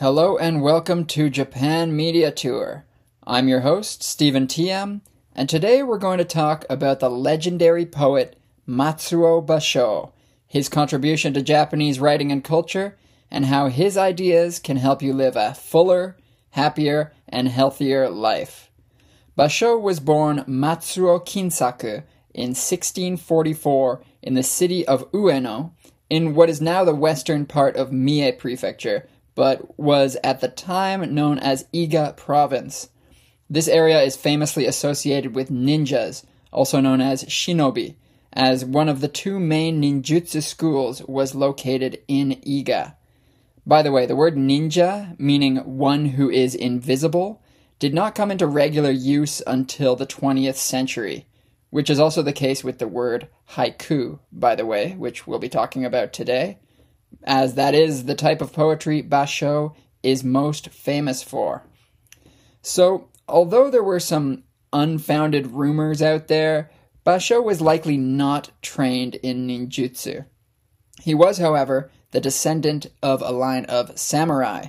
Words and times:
Hello 0.00 0.36
and 0.38 0.62
welcome 0.62 1.06
to 1.06 1.28
Japan 1.28 1.96
Media 1.96 2.30
Tour. 2.30 2.84
I'm 3.26 3.48
your 3.48 3.62
host, 3.62 4.00
Stephen 4.00 4.46
TM, 4.46 5.00
and 5.34 5.48
today 5.48 5.82
we're 5.82 5.98
going 5.98 6.18
to 6.18 6.24
talk 6.24 6.64
about 6.70 7.00
the 7.00 7.10
legendary 7.10 7.84
poet 7.84 8.38
Matsuo 8.64 9.44
Basho, 9.44 10.12
his 10.46 10.68
contribution 10.68 11.34
to 11.34 11.42
Japanese 11.42 11.98
writing 11.98 12.30
and 12.30 12.44
culture, 12.44 12.96
and 13.28 13.46
how 13.46 13.66
his 13.66 13.96
ideas 13.96 14.60
can 14.60 14.76
help 14.76 15.02
you 15.02 15.12
live 15.12 15.34
a 15.34 15.52
fuller, 15.52 16.16
happier, 16.50 17.12
and 17.28 17.48
healthier 17.48 18.08
life. 18.08 18.70
Basho 19.36 19.80
was 19.80 19.98
born 19.98 20.44
Matsuo 20.46 21.18
Kinsaku 21.26 22.04
in 22.32 22.50
1644 22.50 24.00
in 24.22 24.34
the 24.34 24.44
city 24.44 24.86
of 24.86 25.10
Ueno, 25.10 25.72
in 26.08 26.36
what 26.36 26.48
is 26.48 26.60
now 26.60 26.84
the 26.84 26.94
western 26.94 27.44
part 27.46 27.74
of 27.74 27.90
Mie 27.92 28.30
Prefecture, 28.30 29.08
but 29.38 29.78
was 29.78 30.16
at 30.24 30.40
the 30.40 30.48
time 30.48 31.14
known 31.14 31.38
as 31.38 31.68
Iga 31.72 32.16
Province. 32.16 32.90
This 33.48 33.68
area 33.68 34.02
is 34.02 34.16
famously 34.16 34.66
associated 34.66 35.36
with 35.36 35.48
ninjas, 35.48 36.24
also 36.52 36.80
known 36.80 37.00
as 37.00 37.22
shinobi, 37.22 37.94
as 38.32 38.64
one 38.64 38.88
of 38.88 39.00
the 39.00 39.06
two 39.06 39.38
main 39.38 39.80
ninjutsu 39.80 40.42
schools 40.42 41.04
was 41.04 41.36
located 41.36 42.02
in 42.08 42.30
Iga. 42.44 42.96
By 43.64 43.82
the 43.82 43.92
way, 43.92 44.06
the 44.06 44.16
word 44.16 44.34
ninja, 44.34 45.16
meaning 45.20 45.58
one 45.58 46.06
who 46.06 46.28
is 46.28 46.56
invisible, 46.56 47.40
did 47.78 47.94
not 47.94 48.16
come 48.16 48.32
into 48.32 48.44
regular 48.48 48.90
use 48.90 49.40
until 49.46 49.94
the 49.94 50.04
20th 50.04 50.56
century, 50.56 51.26
which 51.70 51.88
is 51.88 52.00
also 52.00 52.22
the 52.22 52.32
case 52.32 52.64
with 52.64 52.80
the 52.80 52.88
word 52.88 53.28
haiku, 53.50 54.18
by 54.32 54.56
the 54.56 54.66
way, 54.66 54.96
which 54.98 55.28
we'll 55.28 55.38
be 55.38 55.48
talking 55.48 55.84
about 55.84 56.12
today 56.12 56.58
as 57.24 57.54
that 57.54 57.74
is 57.74 58.04
the 58.04 58.14
type 58.14 58.40
of 58.40 58.52
poetry 58.52 59.02
Basho 59.02 59.74
is 60.02 60.24
most 60.24 60.70
famous 60.70 61.22
for. 61.22 61.64
So, 62.62 63.08
although 63.28 63.70
there 63.70 63.82
were 63.82 64.00
some 64.00 64.44
unfounded 64.72 65.48
rumors 65.48 66.02
out 66.02 66.28
there, 66.28 66.70
Basho 67.04 67.42
was 67.42 67.60
likely 67.60 67.96
not 67.96 68.50
trained 68.62 69.14
in 69.16 69.46
ninjutsu. 69.46 70.26
He 71.00 71.14
was, 71.14 71.38
however, 71.38 71.90
the 72.10 72.20
descendant 72.20 72.86
of 73.02 73.22
a 73.22 73.30
line 73.30 73.64
of 73.66 73.98
samurai. 73.98 74.68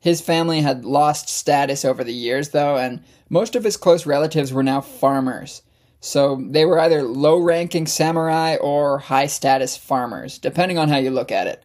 His 0.00 0.20
family 0.20 0.60
had 0.60 0.84
lost 0.84 1.28
status 1.28 1.84
over 1.84 2.04
the 2.04 2.14
years, 2.14 2.50
though, 2.50 2.76
and 2.76 3.02
most 3.28 3.56
of 3.56 3.64
his 3.64 3.76
close 3.76 4.06
relatives 4.06 4.52
were 4.52 4.62
now 4.62 4.80
farmers. 4.80 5.62
So 6.00 6.40
they 6.48 6.64
were 6.64 6.78
either 6.78 7.02
low 7.02 7.38
ranking 7.38 7.86
samurai 7.86 8.56
or 8.56 8.98
high 8.98 9.26
status 9.26 9.76
farmers, 9.76 10.38
depending 10.38 10.78
on 10.78 10.88
how 10.88 10.98
you 10.98 11.10
look 11.10 11.32
at 11.32 11.48
it. 11.48 11.64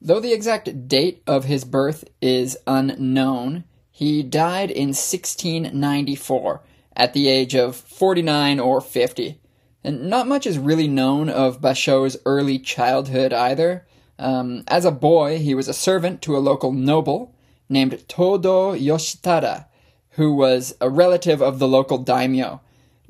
Though 0.00 0.20
the 0.20 0.32
exact 0.32 0.88
date 0.88 1.22
of 1.26 1.44
his 1.44 1.64
birth 1.64 2.04
is 2.20 2.56
unknown, 2.66 3.64
he 3.90 4.22
died 4.22 4.70
in 4.70 4.88
1694 4.88 6.62
at 6.94 7.12
the 7.12 7.28
age 7.28 7.54
of 7.54 7.76
49 7.76 8.60
or 8.60 8.80
50. 8.80 9.40
And 9.82 10.10
not 10.10 10.26
much 10.26 10.46
is 10.46 10.58
really 10.58 10.88
known 10.88 11.28
of 11.28 11.60
Basho's 11.60 12.16
early 12.26 12.58
childhood 12.58 13.32
either. 13.32 13.86
Um, 14.18 14.64
as 14.68 14.84
a 14.84 14.90
boy, 14.90 15.38
he 15.38 15.54
was 15.54 15.68
a 15.68 15.74
servant 15.74 16.20
to 16.22 16.36
a 16.36 16.38
local 16.38 16.72
noble 16.72 17.34
named 17.68 18.06
Todo 18.08 18.74
Yoshitada, 18.74 19.66
who 20.10 20.34
was 20.34 20.74
a 20.80 20.90
relative 20.90 21.40
of 21.40 21.58
the 21.58 21.68
local 21.68 21.98
daimyo. 21.98 22.60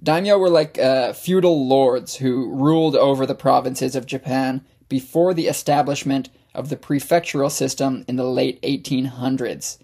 Daimyo 0.02 0.38
were 0.38 0.50
like 0.50 0.78
uh, 0.78 1.12
feudal 1.12 1.66
lords 1.66 2.16
who 2.16 2.54
ruled 2.54 2.94
over 2.94 3.26
the 3.26 3.34
provinces 3.34 3.96
of 3.96 4.06
Japan 4.06 4.64
before 4.88 5.34
the 5.34 5.48
establishment 5.48 6.28
of 6.56 6.70
the 6.70 6.76
prefectural 6.76 7.50
system 7.50 8.04
in 8.08 8.16
the 8.16 8.24
late 8.24 8.60
1800s. 8.62 9.78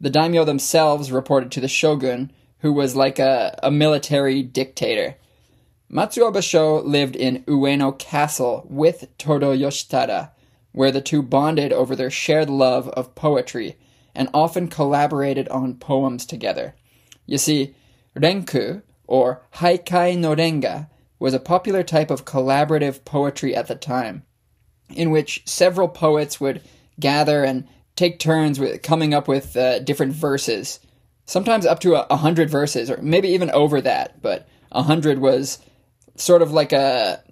The 0.00 0.10
daimyo 0.10 0.44
themselves 0.44 1.12
reported 1.12 1.50
to 1.52 1.60
the 1.60 1.68
shogun, 1.68 2.32
who 2.60 2.72
was 2.72 2.96
like 2.96 3.18
a, 3.18 3.58
a 3.62 3.70
military 3.70 4.42
dictator. 4.42 5.16
Matsuo 5.92 6.32
Basho 6.32 6.82
lived 6.84 7.16
in 7.16 7.42
Ueno 7.44 7.98
Castle 7.98 8.64
with 8.70 9.08
Todo 9.18 9.54
Yoshitada, 9.54 10.30
where 10.70 10.92
the 10.92 11.02
two 11.02 11.22
bonded 11.22 11.72
over 11.72 11.94
their 11.94 12.10
shared 12.10 12.48
love 12.48 12.88
of 12.90 13.14
poetry 13.14 13.76
and 14.14 14.28
often 14.32 14.68
collaborated 14.68 15.48
on 15.48 15.74
poems 15.74 16.24
together. 16.24 16.74
You 17.26 17.38
see, 17.38 17.74
renku, 18.16 18.82
or 19.06 19.42
haikai 19.56 20.16
no 20.16 20.34
renga, 20.34 20.88
was 21.18 21.34
a 21.34 21.40
popular 21.40 21.82
type 21.82 22.10
of 22.10 22.24
collaborative 22.24 23.04
poetry 23.04 23.54
at 23.54 23.66
the 23.66 23.74
time 23.74 24.24
in 24.90 25.10
which 25.10 25.42
several 25.46 25.88
poets 25.88 26.40
would 26.40 26.60
gather 27.00 27.44
and 27.44 27.66
take 27.96 28.18
turns 28.18 28.58
with 28.58 28.82
coming 28.82 29.14
up 29.14 29.28
with 29.28 29.56
uh, 29.56 29.78
different 29.80 30.12
verses, 30.12 30.80
sometimes 31.26 31.66
up 31.66 31.80
to 31.80 31.94
a, 31.94 32.06
a 32.10 32.16
hundred 32.16 32.50
verses, 32.50 32.90
or 32.90 33.00
maybe 33.02 33.28
even 33.28 33.50
over 33.50 33.80
that. 33.80 34.20
But 34.22 34.48
a 34.70 34.82
hundred 34.82 35.18
was 35.18 35.58
sort 36.16 36.42
of 36.42 36.52
like 36.52 36.72
a 36.72 37.22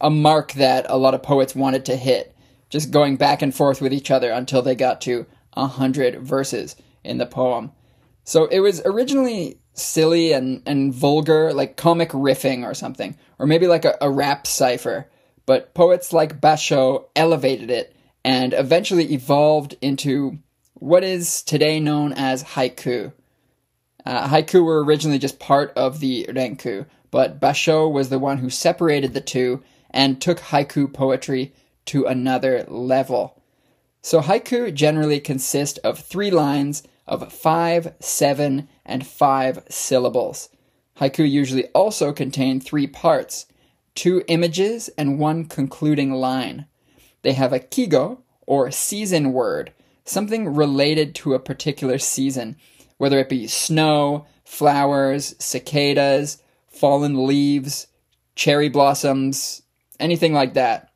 a 0.00 0.10
mark 0.10 0.52
that 0.52 0.86
a 0.88 0.96
lot 0.96 1.14
of 1.14 1.22
poets 1.22 1.54
wanted 1.54 1.84
to 1.86 1.96
hit, 1.96 2.34
just 2.70 2.90
going 2.90 3.16
back 3.16 3.42
and 3.42 3.54
forth 3.54 3.80
with 3.80 3.92
each 3.92 4.10
other 4.10 4.30
until 4.30 4.62
they 4.62 4.74
got 4.74 5.00
to 5.02 5.26
a 5.54 5.66
hundred 5.66 6.20
verses 6.20 6.76
in 7.04 7.18
the 7.18 7.26
poem. 7.26 7.72
So 8.24 8.46
it 8.46 8.60
was 8.60 8.80
originally 8.84 9.58
silly 9.74 10.32
and, 10.32 10.62
and 10.66 10.92
vulgar, 10.92 11.52
like 11.52 11.76
comic 11.76 12.10
riffing 12.10 12.64
or 12.64 12.74
something, 12.74 13.18
or 13.38 13.46
maybe 13.46 13.66
like 13.66 13.84
a, 13.84 13.96
a 14.00 14.10
rap 14.10 14.46
cipher 14.46 15.09
but 15.50 15.74
poets 15.74 16.12
like 16.12 16.40
Basho 16.40 17.06
elevated 17.16 17.72
it 17.72 17.92
and 18.24 18.52
eventually 18.52 19.12
evolved 19.12 19.74
into 19.80 20.38
what 20.74 21.02
is 21.02 21.42
today 21.42 21.80
known 21.80 22.12
as 22.12 22.44
haiku. 22.44 23.12
Uh, 24.06 24.28
haiku 24.28 24.64
were 24.64 24.84
originally 24.84 25.18
just 25.18 25.40
part 25.40 25.72
of 25.74 25.98
the 25.98 26.24
renku, 26.28 26.86
but 27.10 27.40
Basho 27.40 27.90
was 27.90 28.10
the 28.10 28.18
one 28.20 28.38
who 28.38 28.48
separated 28.48 29.12
the 29.12 29.20
two 29.20 29.60
and 29.90 30.20
took 30.20 30.38
haiku 30.38 30.86
poetry 30.92 31.52
to 31.86 32.04
another 32.04 32.64
level. 32.68 33.42
So 34.02 34.20
haiku 34.20 34.72
generally 34.72 35.18
consist 35.18 35.80
of 35.82 35.98
three 35.98 36.30
lines 36.30 36.84
of 37.08 37.32
five, 37.32 37.94
seven, 37.98 38.68
and 38.86 39.04
five 39.04 39.64
syllables. 39.68 40.48
Haiku 41.00 41.28
usually 41.28 41.66
also 41.70 42.12
contain 42.12 42.60
three 42.60 42.86
parts, 42.86 43.46
two 43.94 44.22
images, 44.28 44.88
and 44.96 45.18
one 45.18 45.44
concluding 45.44 46.12
line. 46.12 46.66
They 47.22 47.32
have 47.32 47.52
a 47.52 47.60
kigo, 47.60 48.18
or 48.46 48.70
season 48.70 49.32
word, 49.32 49.72
something 50.04 50.54
related 50.54 51.14
to 51.16 51.34
a 51.34 51.38
particular 51.38 51.98
season, 51.98 52.56
whether 52.98 53.18
it 53.18 53.28
be 53.28 53.46
snow, 53.46 54.26
flowers, 54.44 55.34
cicadas, 55.38 56.42
fallen 56.68 57.26
leaves, 57.26 57.86
cherry 58.34 58.68
blossoms, 58.68 59.62
anything 59.98 60.32
like 60.32 60.54
that. 60.54 60.90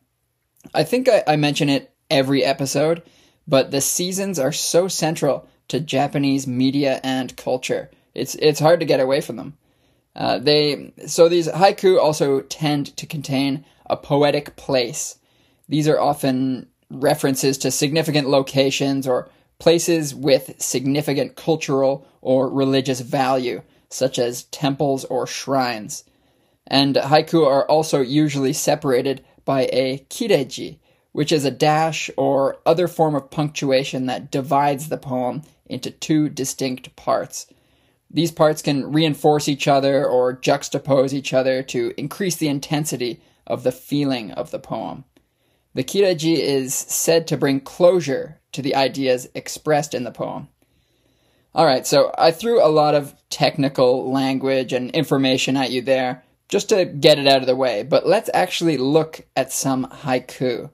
I 0.72 0.82
think 0.84 1.08
I, 1.08 1.22
I 1.26 1.36
mention 1.36 1.68
it 1.68 1.94
every 2.10 2.42
episode, 2.42 3.02
but 3.46 3.70
the 3.70 3.80
seasons 3.80 4.38
are 4.38 4.52
so 4.52 4.88
central 4.88 5.48
to 5.68 5.80
Japanese 5.80 6.46
media 6.46 7.00
and 7.04 7.36
culture. 7.36 7.90
It's 8.14 8.34
it's 8.36 8.60
hard 8.60 8.80
to 8.80 8.86
get 8.86 9.00
away 9.00 9.20
from 9.20 9.36
them. 9.36 9.56
Uh, 10.16 10.38
they 10.38 10.92
so 11.06 11.28
these 11.28 11.48
haiku 11.48 12.00
also 12.00 12.40
tend 12.40 12.96
to 12.96 13.06
contain 13.06 13.64
a 13.86 13.96
poetic 13.96 14.56
place. 14.56 15.18
These 15.68 15.88
are 15.88 15.98
often 15.98 16.68
references 16.90 17.58
to 17.58 17.70
significant 17.70 18.28
locations 18.28 19.06
or 19.06 19.28
places 19.58 20.14
with 20.14 20.54
significant 20.58 21.36
cultural 21.36 22.06
or 22.20 22.48
religious 22.48 23.00
value, 23.00 23.62
such 23.88 24.18
as 24.18 24.44
temples 24.44 25.04
or 25.06 25.26
shrines. 25.26 26.04
And 26.66 26.94
haiku 26.96 27.46
are 27.46 27.68
also 27.68 28.00
usually 28.00 28.52
separated 28.52 29.24
by 29.44 29.68
a 29.72 29.98
kireji, 30.10 30.78
which 31.12 31.32
is 31.32 31.44
a 31.44 31.50
dash 31.50 32.10
or 32.16 32.58
other 32.64 32.88
form 32.88 33.14
of 33.14 33.30
punctuation 33.30 34.06
that 34.06 34.30
divides 34.30 34.88
the 34.88 34.96
poem 34.96 35.42
into 35.66 35.90
two 35.90 36.28
distinct 36.28 36.94
parts. 36.96 37.46
These 38.14 38.30
parts 38.30 38.62
can 38.62 38.92
reinforce 38.92 39.48
each 39.48 39.66
other 39.66 40.06
or 40.06 40.36
juxtapose 40.36 41.12
each 41.12 41.32
other 41.32 41.64
to 41.64 41.92
increase 41.96 42.36
the 42.36 42.46
intensity 42.46 43.20
of 43.44 43.64
the 43.64 43.72
feeling 43.72 44.30
of 44.30 44.52
the 44.52 44.60
poem. 44.60 45.04
The 45.74 45.82
kireji 45.82 46.36
is 46.36 46.72
said 46.72 47.26
to 47.26 47.36
bring 47.36 47.58
closure 47.58 48.40
to 48.52 48.62
the 48.62 48.76
ideas 48.76 49.28
expressed 49.34 49.94
in 49.94 50.04
the 50.04 50.12
poem. 50.12 50.46
All 51.56 51.66
right, 51.66 51.84
so 51.84 52.14
I 52.16 52.30
threw 52.30 52.64
a 52.64 52.70
lot 52.70 52.94
of 52.94 53.16
technical 53.30 54.08
language 54.10 54.72
and 54.72 54.92
information 54.92 55.56
at 55.56 55.72
you 55.72 55.82
there 55.82 56.22
just 56.48 56.68
to 56.68 56.84
get 56.84 57.18
it 57.18 57.26
out 57.26 57.40
of 57.40 57.46
the 57.46 57.56
way, 57.56 57.82
but 57.82 58.06
let's 58.06 58.30
actually 58.32 58.76
look 58.76 59.26
at 59.34 59.52
some 59.52 59.86
haiku. 59.86 60.70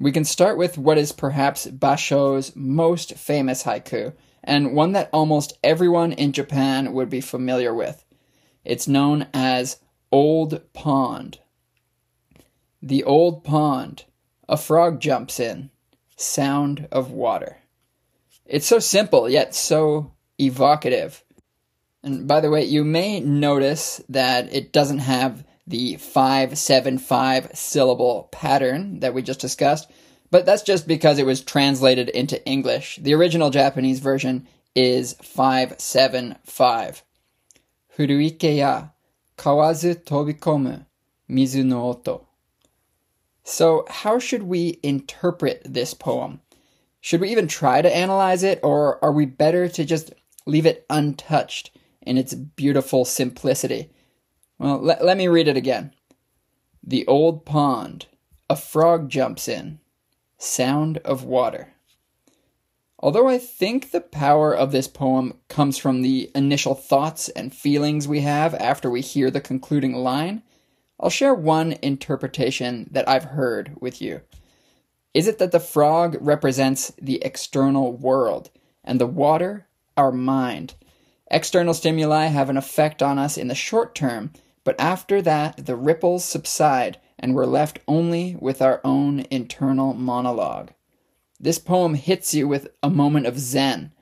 We 0.00 0.10
can 0.10 0.24
start 0.24 0.58
with 0.58 0.76
what 0.76 0.98
is 0.98 1.12
perhaps 1.12 1.68
Basho's 1.68 2.56
most 2.56 3.14
famous 3.14 3.62
haiku, 3.62 4.14
and 4.46 4.74
one 4.74 4.92
that 4.92 5.10
almost 5.12 5.58
everyone 5.62 6.12
in 6.12 6.32
Japan 6.32 6.92
would 6.92 7.10
be 7.10 7.20
familiar 7.20 7.74
with. 7.74 8.04
It's 8.64 8.88
known 8.88 9.26
as 9.34 9.80
Old 10.10 10.72
Pond. 10.72 11.40
The 12.80 13.02
old 13.04 13.42
pond. 13.42 14.04
A 14.48 14.56
frog 14.56 15.00
jumps 15.00 15.40
in. 15.40 15.70
Sound 16.16 16.86
of 16.92 17.10
water. 17.10 17.58
It's 18.44 18.66
so 18.66 18.78
simple, 18.78 19.28
yet 19.28 19.54
so 19.54 20.12
evocative. 20.38 21.24
And 22.04 22.28
by 22.28 22.40
the 22.40 22.50
way, 22.50 22.64
you 22.64 22.84
may 22.84 23.18
notice 23.18 24.00
that 24.08 24.54
it 24.54 24.72
doesn't 24.72 25.00
have 25.00 25.44
the 25.66 25.96
575 25.96 27.50
syllable 27.54 28.28
pattern 28.30 29.00
that 29.00 29.14
we 29.14 29.22
just 29.22 29.40
discussed, 29.40 29.90
but 30.36 30.44
that's 30.44 30.60
just 30.60 30.86
because 30.86 31.18
it 31.18 31.24
was 31.24 31.40
translated 31.40 32.10
into 32.10 32.44
English. 32.44 32.96
The 32.96 33.14
original 33.14 33.48
Japanese 33.48 34.00
version 34.00 34.46
is 34.74 35.14
575. 35.22 37.02
Furuike 37.96 38.56
ya 38.58 38.88
kawazu 39.38 39.94
tobikomu 39.94 40.84
mizu 41.30 41.64
no 41.64 41.88
oto. 41.88 42.26
So, 43.44 43.86
how 43.88 44.18
should 44.18 44.42
we 44.42 44.78
interpret 44.82 45.62
this 45.64 45.94
poem? 45.94 46.42
Should 47.00 47.22
we 47.22 47.30
even 47.30 47.48
try 47.48 47.80
to 47.80 47.96
analyze 47.96 48.42
it, 48.42 48.60
or 48.62 49.02
are 49.02 49.12
we 49.12 49.24
better 49.24 49.68
to 49.70 49.84
just 49.86 50.12
leave 50.44 50.66
it 50.66 50.84
untouched 50.90 51.70
in 52.02 52.18
its 52.18 52.34
beautiful 52.34 53.06
simplicity? 53.06 53.88
Well, 54.58 54.82
let, 54.82 55.02
let 55.02 55.16
me 55.16 55.28
read 55.28 55.48
it 55.48 55.56
again. 55.56 55.94
The 56.82 57.06
old 57.06 57.46
pond, 57.46 58.04
a 58.50 58.56
frog 58.56 59.08
jumps 59.08 59.48
in, 59.48 59.80
sound 60.38 60.98
of 60.98 61.24
water. 61.24 61.74
Although 62.98 63.28
I 63.28 63.38
think 63.38 63.90
the 63.90 64.00
power 64.00 64.54
of 64.54 64.72
this 64.72 64.88
poem 64.88 65.34
comes 65.48 65.76
from 65.76 66.02
the 66.02 66.30
initial 66.34 66.74
thoughts 66.74 67.28
and 67.30 67.54
feelings 67.54 68.08
we 68.08 68.20
have 68.20 68.54
after 68.54 68.90
we 68.90 69.02
hear 69.02 69.30
the 69.30 69.40
concluding 69.40 69.94
line, 69.94 70.42
I'll 70.98 71.10
share 71.10 71.34
one 71.34 71.76
interpretation 71.82 72.88
that 72.90 73.08
I've 73.08 73.24
heard 73.24 73.76
with 73.80 74.00
you. 74.00 74.22
Is 75.12 75.26
it 75.26 75.38
that 75.38 75.52
the 75.52 75.60
frog 75.60 76.16
represents 76.20 76.92
the 77.00 77.22
external 77.22 77.92
world 77.92 78.50
and 78.82 79.00
the 79.00 79.06
water 79.06 79.66
our 79.96 80.12
mind? 80.12 80.74
External 81.30 81.74
stimuli 81.74 82.26
have 82.26 82.48
an 82.48 82.56
effect 82.56 83.02
on 83.02 83.18
us 83.18 83.36
in 83.36 83.48
the 83.48 83.54
short 83.54 83.94
term, 83.94 84.32
but 84.64 84.78
after 84.80 85.20
that 85.22 85.66
the 85.66 85.76
ripples 85.76 86.24
subside 86.24 86.98
and 87.18 87.34
we're 87.34 87.46
left 87.46 87.78
only 87.88 88.36
with 88.40 88.60
our 88.60 88.80
own 88.84 89.20
internal 89.30 89.94
monologue. 89.94 90.70
This 91.38 91.58
poem 91.58 91.94
hits 91.94 92.34
you 92.34 92.48
with 92.48 92.68
a 92.82 92.90
moment 92.90 93.26
of 93.26 93.38
zen. 93.38 93.92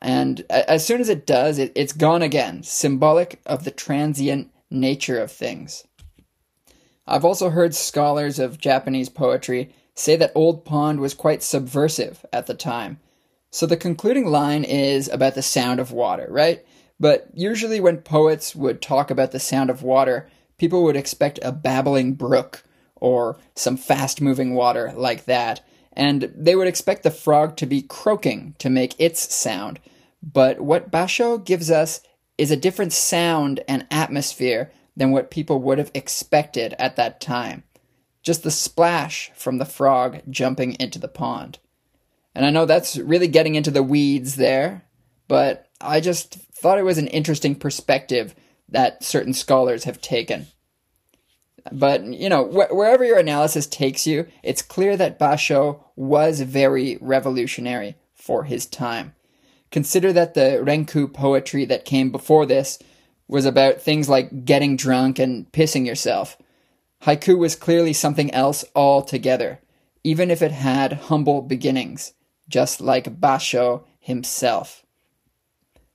And 0.00 0.44
as 0.50 0.84
soon 0.84 1.00
as 1.00 1.08
it 1.08 1.26
does, 1.26 1.58
it, 1.58 1.72
it's 1.74 1.92
gone 1.92 2.22
again, 2.22 2.62
symbolic 2.62 3.40
of 3.46 3.64
the 3.64 3.70
transient 3.70 4.50
nature 4.70 5.20
of 5.20 5.30
things. 5.30 5.86
I've 7.06 7.24
also 7.24 7.50
heard 7.50 7.74
scholars 7.74 8.38
of 8.38 8.58
Japanese 8.58 9.08
poetry 9.08 9.74
say 9.94 10.16
that 10.16 10.32
Old 10.34 10.64
Pond 10.64 11.00
was 11.00 11.14
quite 11.14 11.42
subversive 11.42 12.24
at 12.32 12.46
the 12.46 12.54
time. 12.54 12.98
So 13.50 13.66
the 13.66 13.76
concluding 13.76 14.26
line 14.26 14.64
is 14.64 15.08
about 15.08 15.34
the 15.34 15.42
sound 15.42 15.78
of 15.78 15.92
water, 15.92 16.26
right? 16.30 16.64
But 16.98 17.28
usually 17.34 17.80
when 17.80 17.98
poets 17.98 18.54
would 18.54 18.80
talk 18.80 19.10
about 19.10 19.32
the 19.32 19.40
sound 19.40 19.68
of 19.68 19.82
water, 19.82 20.28
people 20.58 20.82
would 20.84 20.96
expect 20.96 21.38
a 21.42 21.52
babbling 21.52 22.14
brook 22.14 22.64
or 22.96 23.38
some 23.54 23.76
fast 23.76 24.20
moving 24.20 24.54
water 24.54 24.92
like 24.96 25.24
that, 25.24 25.64
and 25.92 26.32
they 26.36 26.54
would 26.54 26.68
expect 26.68 27.02
the 27.02 27.10
frog 27.10 27.56
to 27.56 27.66
be 27.66 27.82
croaking 27.82 28.54
to 28.58 28.70
make 28.70 28.94
its 28.98 29.34
sound. 29.34 29.80
But 30.22 30.60
what 30.60 30.90
Basho 30.90 31.44
gives 31.44 31.70
us 31.70 32.00
is 32.38 32.50
a 32.50 32.56
different 32.56 32.92
sound 32.92 33.60
and 33.68 33.86
atmosphere 33.90 34.70
than 34.96 35.10
what 35.10 35.30
people 35.30 35.60
would 35.60 35.78
have 35.78 35.90
expected 35.94 36.74
at 36.78 36.96
that 36.96 37.20
time 37.20 37.64
just 38.22 38.42
the 38.42 38.50
splash 38.50 39.30
from 39.34 39.58
the 39.58 39.64
frog 39.64 40.20
jumping 40.30 40.74
into 40.74 40.98
the 40.98 41.08
pond. 41.08 41.58
And 42.34 42.46
I 42.46 42.50
know 42.50 42.64
that's 42.64 42.96
really 42.96 43.28
getting 43.28 43.56
into 43.56 43.70
the 43.70 43.82
weeds 43.82 44.36
there, 44.36 44.84
but 45.28 45.66
I 45.80 46.00
just 46.00 46.34
thought 46.34 46.78
it 46.78 46.84
was 46.84 46.98
an 46.98 47.08
interesting 47.08 47.54
perspective 47.54 48.34
that 48.72 49.04
certain 49.04 49.32
scholars 49.32 49.84
have 49.84 50.00
taken. 50.00 50.48
But, 51.70 52.04
you 52.04 52.28
know, 52.28 52.44
wh- 52.44 52.74
wherever 52.74 53.04
your 53.04 53.18
analysis 53.18 53.66
takes 53.66 54.06
you, 54.06 54.26
it's 54.42 54.62
clear 54.62 54.96
that 54.96 55.18
Basho 55.18 55.84
was 55.94 56.40
very 56.40 56.98
revolutionary 57.00 57.96
for 58.14 58.44
his 58.44 58.66
time. 58.66 59.14
Consider 59.70 60.12
that 60.12 60.34
the 60.34 60.60
Renku 60.62 61.12
poetry 61.12 61.64
that 61.66 61.84
came 61.84 62.10
before 62.10 62.46
this 62.46 62.78
was 63.28 63.46
about 63.46 63.80
things 63.80 64.08
like 64.08 64.44
getting 64.44 64.76
drunk 64.76 65.18
and 65.18 65.50
pissing 65.52 65.86
yourself. 65.86 66.36
Haiku 67.04 67.38
was 67.38 67.56
clearly 67.56 67.92
something 67.92 68.30
else 68.32 68.64
altogether, 68.74 69.60
even 70.04 70.30
if 70.30 70.42
it 70.42 70.52
had 70.52 70.92
humble 70.92 71.42
beginnings, 71.42 72.12
just 72.48 72.80
like 72.80 73.20
Basho 73.20 73.84
himself. 73.98 74.81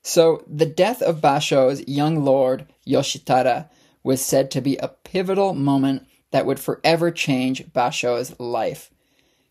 So, 0.07 0.42
the 0.48 0.65
death 0.65 1.01
of 1.01 1.19
Basho's 1.19 1.86
young 1.86 2.24
lord, 2.24 2.65
Yoshitada, 2.88 3.68
was 4.04 4.24
said 4.24 4.50
to 4.51 4.62
be 4.62 4.77
a 4.77 4.88
pivotal 4.88 5.54
moment 5.54 6.07
that 6.31 6.45
would 6.45 6.62
forever 6.62 7.12
change 7.12 7.74
Basho's 7.74 8.39
life. 8.39 8.89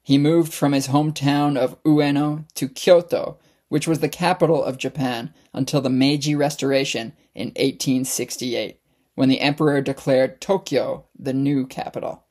He 0.03 0.17
moved 0.17 0.55
from 0.55 0.73
his 0.73 0.89
hometown 0.89 1.59
of 1.59 1.81
Ueno 1.83 2.47
to 2.55 2.71
Kyoto, 2.71 3.37
which 3.69 3.87
was 3.87 3.99
the 3.99 4.09
capital 4.09 4.65
of 4.65 4.79
Japan 4.79 5.35
until 5.53 5.83
the 5.83 5.91
Meiji 5.91 6.35
Restoration 6.35 7.13
in 7.35 7.49
1868 7.49 8.81
when 9.15 9.29
the 9.29 9.43
emperor 9.43 9.83
declared 9.83 10.41
Tokyo 10.41 11.05
the 11.19 11.35
new 11.35 11.67
capital. 11.67 12.25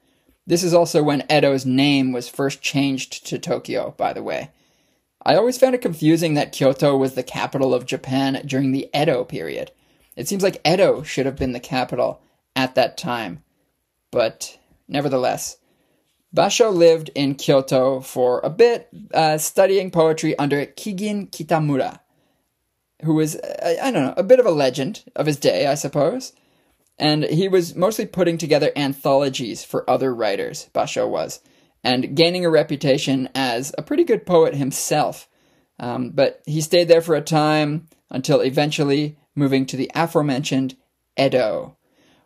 This 0.47 0.63
is 0.63 0.73
also 0.73 1.03
when 1.03 1.27
Edo's 1.29 1.63
name 1.63 2.11
was 2.11 2.27
first 2.27 2.63
changed 2.63 3.27
to 3.27 3.37
Tokyo, 3.37 3.93
by 3.95 4.13
the 4.13 4.23
way. 4.23 4.49
I 5.25 5.35
always 5.35 5.57
found 5.57 5.73
it 5.73 5.81
confusing 5.81 6.35
that 6.35 6.51
Kyoto 6.51 6.95
was 6.95 7.15
the 7.15 7.23
capital 7.23 7.73
of 7.73 7.85
Japan 7.85 8.43
during 8.45 8.71
the 8.71 8.89
Edo 8.95 9.23
period. 9.23 9.71
It 10.15 10.27
seems 10.27 10.43
like 10.43 10.61
Edo 10.65 11.01
should 11.01 11.25
have 11.25 11.35
been 11.35 11.53
the 11.53 11.59
capital 11.59 12.21
at 12.55 12.75
that 12.75 12.97
time. 12.97 13.43
But 14.11 14.59
nevertheless, 14.87 15.57
Basho 16.35 16.73
lived 16.73 17.09
in 17.15 17.35
Kyoto 17.35 18.01
for 18.01 18.39
a 18.43 18.49
bit, 18.49 18.87
uh, 19.13 19.37
studying 19.37 19.89
poetry 19.89 20.37
under 20.37 20.65
Kigin 20.65 21.31
Kitamura, 21.31 21.99
who 23.03 23.15
was, 23.15 23.35
I 23.35 23.91
don't 23.91 24.05
know, 24.05 24.13
a 24.17 24.23
bit 24.23 24.39
of 24.39 24.45
a 24.45 24.51
legend 24.51 25.03
of 25.15 25.25
his 25.25 25.37
day, 25.37 25.65
I 25.65 25.75
suppose. 25.75 26.33
And 26.97 27.23
he 27.23 27.47
was 27.47 27.75
mostly 27.75 28.05
putting 28.05 28.37
together 28.37 28.71
anthologies 28.75 29.65
for 29.65 29.89
other 29.89 30.13
writers, 30.13 30.69
Basho 30.73 31.09
was, 31.09 31.41
and 31.85 32.15
gaining 32.15 32.43
a 32.43 32.49
reputation 32.49 33.29
as 33.35 33.71
a 33.77 33.83
pretty 33.83 34.03
good 34.03 34.25
poet 34.25 34.55
himself. 34.55 35.29
Um, 35.79 36.09
but 36.09 36.41
he 36.47 36.59
stayed 36.59 36.87
there 36.87 37.01
for 37.01 37.15
a 37.15 37.21
time 37.21 37.87
until 38.09 38.41
eventually 38.41 39.19
moving 39.35 39.67
to 39.67 39.77
the 39.77 39.91
aforementioned 39.93 40.75
Edo. 41.17 41.77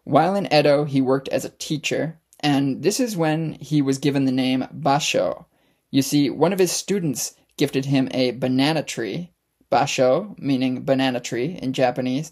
While 0.05 0.35
in 0.35 0.51
Edo, 0.51 0.85
he 0.85 1.01
worked 1.01 1.27
as 1.27 1.43
a 1.43 1.49
teacher, 1.49 2.19
and 2.39 2.83
this 2.83 3.01
is 3.01 3.17
when 3.17 3.53
he 3.55 3.81
was 3.81 3.97
given 3.97 4.23
the 4.23 4.31
name 4.31 4.65
Basho. 4.73 5.45
You 5.91 6.03
see, 6.03 6.29
one 6.29 6.53
of 6.53 6.59
his 6.59 6.71
students 6.71 7.35
gifted 7.57 7.85
him 7.85 8.07
a 8.11 8.31
banana 8.31 8.81
tree, 8.81 9.33
Basho, 9.69 10.39
meaning 10.39 10.85
banana 10.85 11.19
tree 11.19 11.59
in 11.61 11.73
Japanese. 11.73 12.31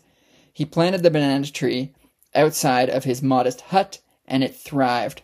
He 0.54 0.64
planted 0.64 1.04
the 1.04 1.12
banana 1.12 1.46
tree 1.48 1.94
outside 2.34 2.90
of 2.90 3.04
his 3.04 3.22
modest 3.22 3.62
hut, 3.62 4.00
and 4.26 4.46
it 4.46 4.56
thrived. 4.56 5.24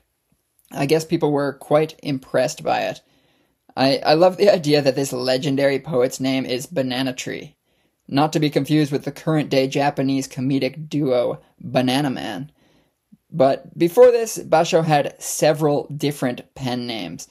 I 0.74 0.86
guess 0.86 1.06
people 1.06 1.32
were 1.32 1.54
quite 1.54 2.00
impressed 2.02 2.64
by 2.64 2.82
it. 2.82 3.02
I, 3.76 3.98
I 4.00 4.14
love 4.14 4.38
the 4.38 4.50
idea 4.50 4.82
that 4.82 4.96
this 4.96 5.14
legendary 5.14 5.80
poet's 5.80 6.20
name 6.20 6.46
is 6.46 6.66
Banana 6.66 7.14
Tree, 7.14 7.56
not 8.08 8.34
to 8.34 8.40
be 8.40 8.50
confused 8.50 8.92
with 8.92 9.04
the 9.04 9.12
current 9.12 9.50
day 9.50 9.68
Japanese 9.68 10.28
comedic 10.28 10.90
duo 10.90 11.42
Banana 11.60 12.10
Man. 12.10 12.52
But 13.32 13.78
before 13.78 14.12
this, 14.12 14.38
Basho 14.38 14.84
had 14.84 15.20
several 15.22 15.88
different 15.88 16.54
pen 16.54 16.86
names. 16.86 17.28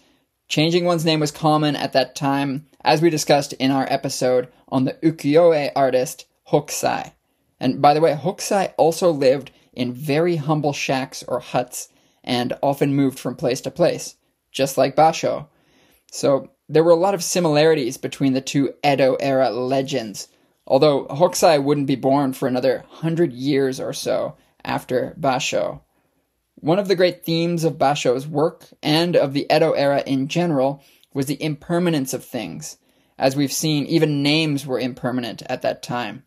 Changing 0.49 0.85
one's 0.85 1.05
name 1.05 1.21
was 1.21 1.31
common 1.31 1.77
at 1.77 1.93
that 1.93 2.17
time, 2.17 2.67
as 2.85 3.01
we 3.01 3.09
discussed 3.09 3.53
in 3.55 3.71
our 3.71 3.87
episode 3.89 4.49
on 4.69 4.85
the 4.85 4.95
ukiyo-e 4.95 5.71
artist 5.77 6.27
Hokusai. 6.49 7.13
And 7.61 7.81
by 7.81 7.95
the 7.95 8.01
way, 8.01 8.15
Hokusai 8.15 8.75
also 8.77 9.13
lived 9.13 9.53
in 9.73 9.93
very 9.93 10.37
humble 10.37 10.73
shacks 10.73 11.23
or 11.23 11.39
huts 11.39 11.89
and 12.25 12.52
often 12.62 12.95
moved 12.95 13.19
from 13.19 13.37
place 13.37 13.61
to 13.62 13.71
place, 13.71 14.17
just 14.50 14.79
like 14.79 14.97
Basho. 14.97 15.49
So 16.11 16.50
there 16.69 16.85
were 16.85 16.93
a 16.93 16.97
lot 16.97 17.14
of 17.14 17.25
similarities 17.25 17.97
between 17.97 18.33
the 18.33 18.41
two 18.41 18.75
Edo 18.85 19.14
era 19.17 19.50
legends, 19.50 20.29
although 20.67 21.07
Hokusai 21.07 21.62
wouldn't 21.62 21.87
be 21.87 21.97
born 21.97 22.33
for 22.33 22.47
another 22.49 22.85
hundred 22.88 23.33
years 23.33 23.81
or 23.81 23.93
so 23.93 24.37
after 24.64 25.17
Basho. 25.19 25.81
One 26.57 26.79
of 26.79 26.88
the 26.88 26.97
great 26.97 27.25
themes 27.25 27.64
of 27.64 27.79
Basho's 27.79 28.26
work 28.26 28.69
and 28.83 29.17
of 29.17 29.33
the 29.33 29.47
Edo 29.52 29.73
era 29.73 30.02
in 30.07 30.29
general 30.29 30.83
was 31.12 31.26
the 31.26 31.43
impermanence 31.43 32.14
of 32.14 32.25
things. 32.25 32.79
As 33.19 33.37
we've 33.37 33.52
seen, 33.52 33.85
even 33.87 34.23
names 34.23 34.67
were 34.67 34.79
impermanent 34.79 35.43
at 35.49 35.62
that 35.62 35.83
time. 35.83 36.25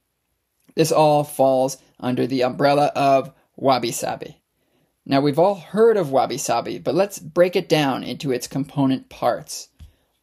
This 0.76 0.92
all 0.92 1.24
falls 1.24 1.78
under 2.00 2.28
the 2.28 2.44
umbrella 2.44 2.92
of 2.96 3.34
wabi 3.56 3.92
sabi. 3.92 4.42
Now, 5.06 5.22
we've 5.22 5.38
all 5.38 5.56
heard 5.56 5.98
of 5.98 6.12
wabi 6.12 6.38
sabi, 6.38 6.80
but 6.80 6.96
let's 6.96 7.20
break 7.20 7.56
it 7.56 7.70
down 7.70 8.04
into 8.04 8.32
its 8.32 8.48
component 8.48 9.08
parts. 9.08 9.70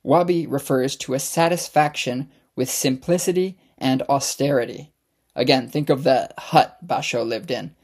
wabi 0.03 0.47
refers 0.47 0.97
to 0.97 1.15
a 1.15 1.21
satisfaction 1.21 2.29
with 2.57 2.69
simplicity 2.69 3.59
and 3.79 4.03
austerity. 4.03 4.93
Again, 5.37 5.69
think 5.69 5.89
of 5.89 6.03
the 6.03 6.31
hut 6.37 6.79
Basho 6.85 7.25
lived 7.25 7.51
in. 7.51 7.75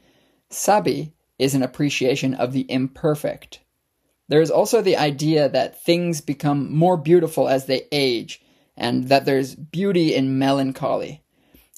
Sabi 0.49 1.13
is 1.37 1.55
an 1.55 1.63
appreciation 1.63 2.33
of 2.33 2.51
the 2.51 2.69
imperfect. 2.69 3.61
There 4.27 4.41
is 4.41 4.51
also 4.51 4.81
the 4.81 4.97
idea 4.97 5.47
that 5.47 5.81
things 5.81 6.21
become 6.21 6.71
more 6.71 6.97
beautiful 6.97 7.47
as 7.47 7.65
they 7.65 7.87
age, 7.91 8.41
and 8.75 9.05
that 9.05 9.25
there's 9.25 9.55
beauty 9.55 10.13
in 10.13 10.37
melancholy. 10.37 11.23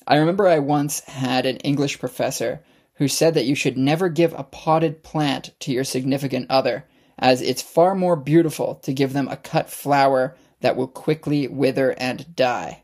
I 0.07 0.17
remember 0.17 0.47
I 0.47 0.59
once 0.59 1.01
had 1.01 1.45
an 1.45 1.57
English 1.57 1.99
professor 1.99 2.63
who 3.01 3.07
said 3.07 3.33
that 3.33 3.47
you 3.47 3.55
should 3.55 3.79
never 3.79 4.09
give 4.09 4.31
a 4.33 4.43
potted 4.43 5.01
plant 5.01 5.59
to 5.59 5.71
your 5.71 5.83
significant 5.83 6.45
other, 6.51 6.85
as 7.17 7.41
it's 7.41 7.59
far 7.59 7.95
more 7.95 8.15
beautiful 8.15 8.75
to 8.75 8.93
give 8.93 9.11
them 9.11 9.27
a 9.27 9.37
cut 9.37 9.71
flower 9.71 10.37
that 10.59 10.75
will 10.75 10.87
quickly 10.87 11.47
wither 11.47 11.95
and 11.97 12.35
die. 12.35 12.83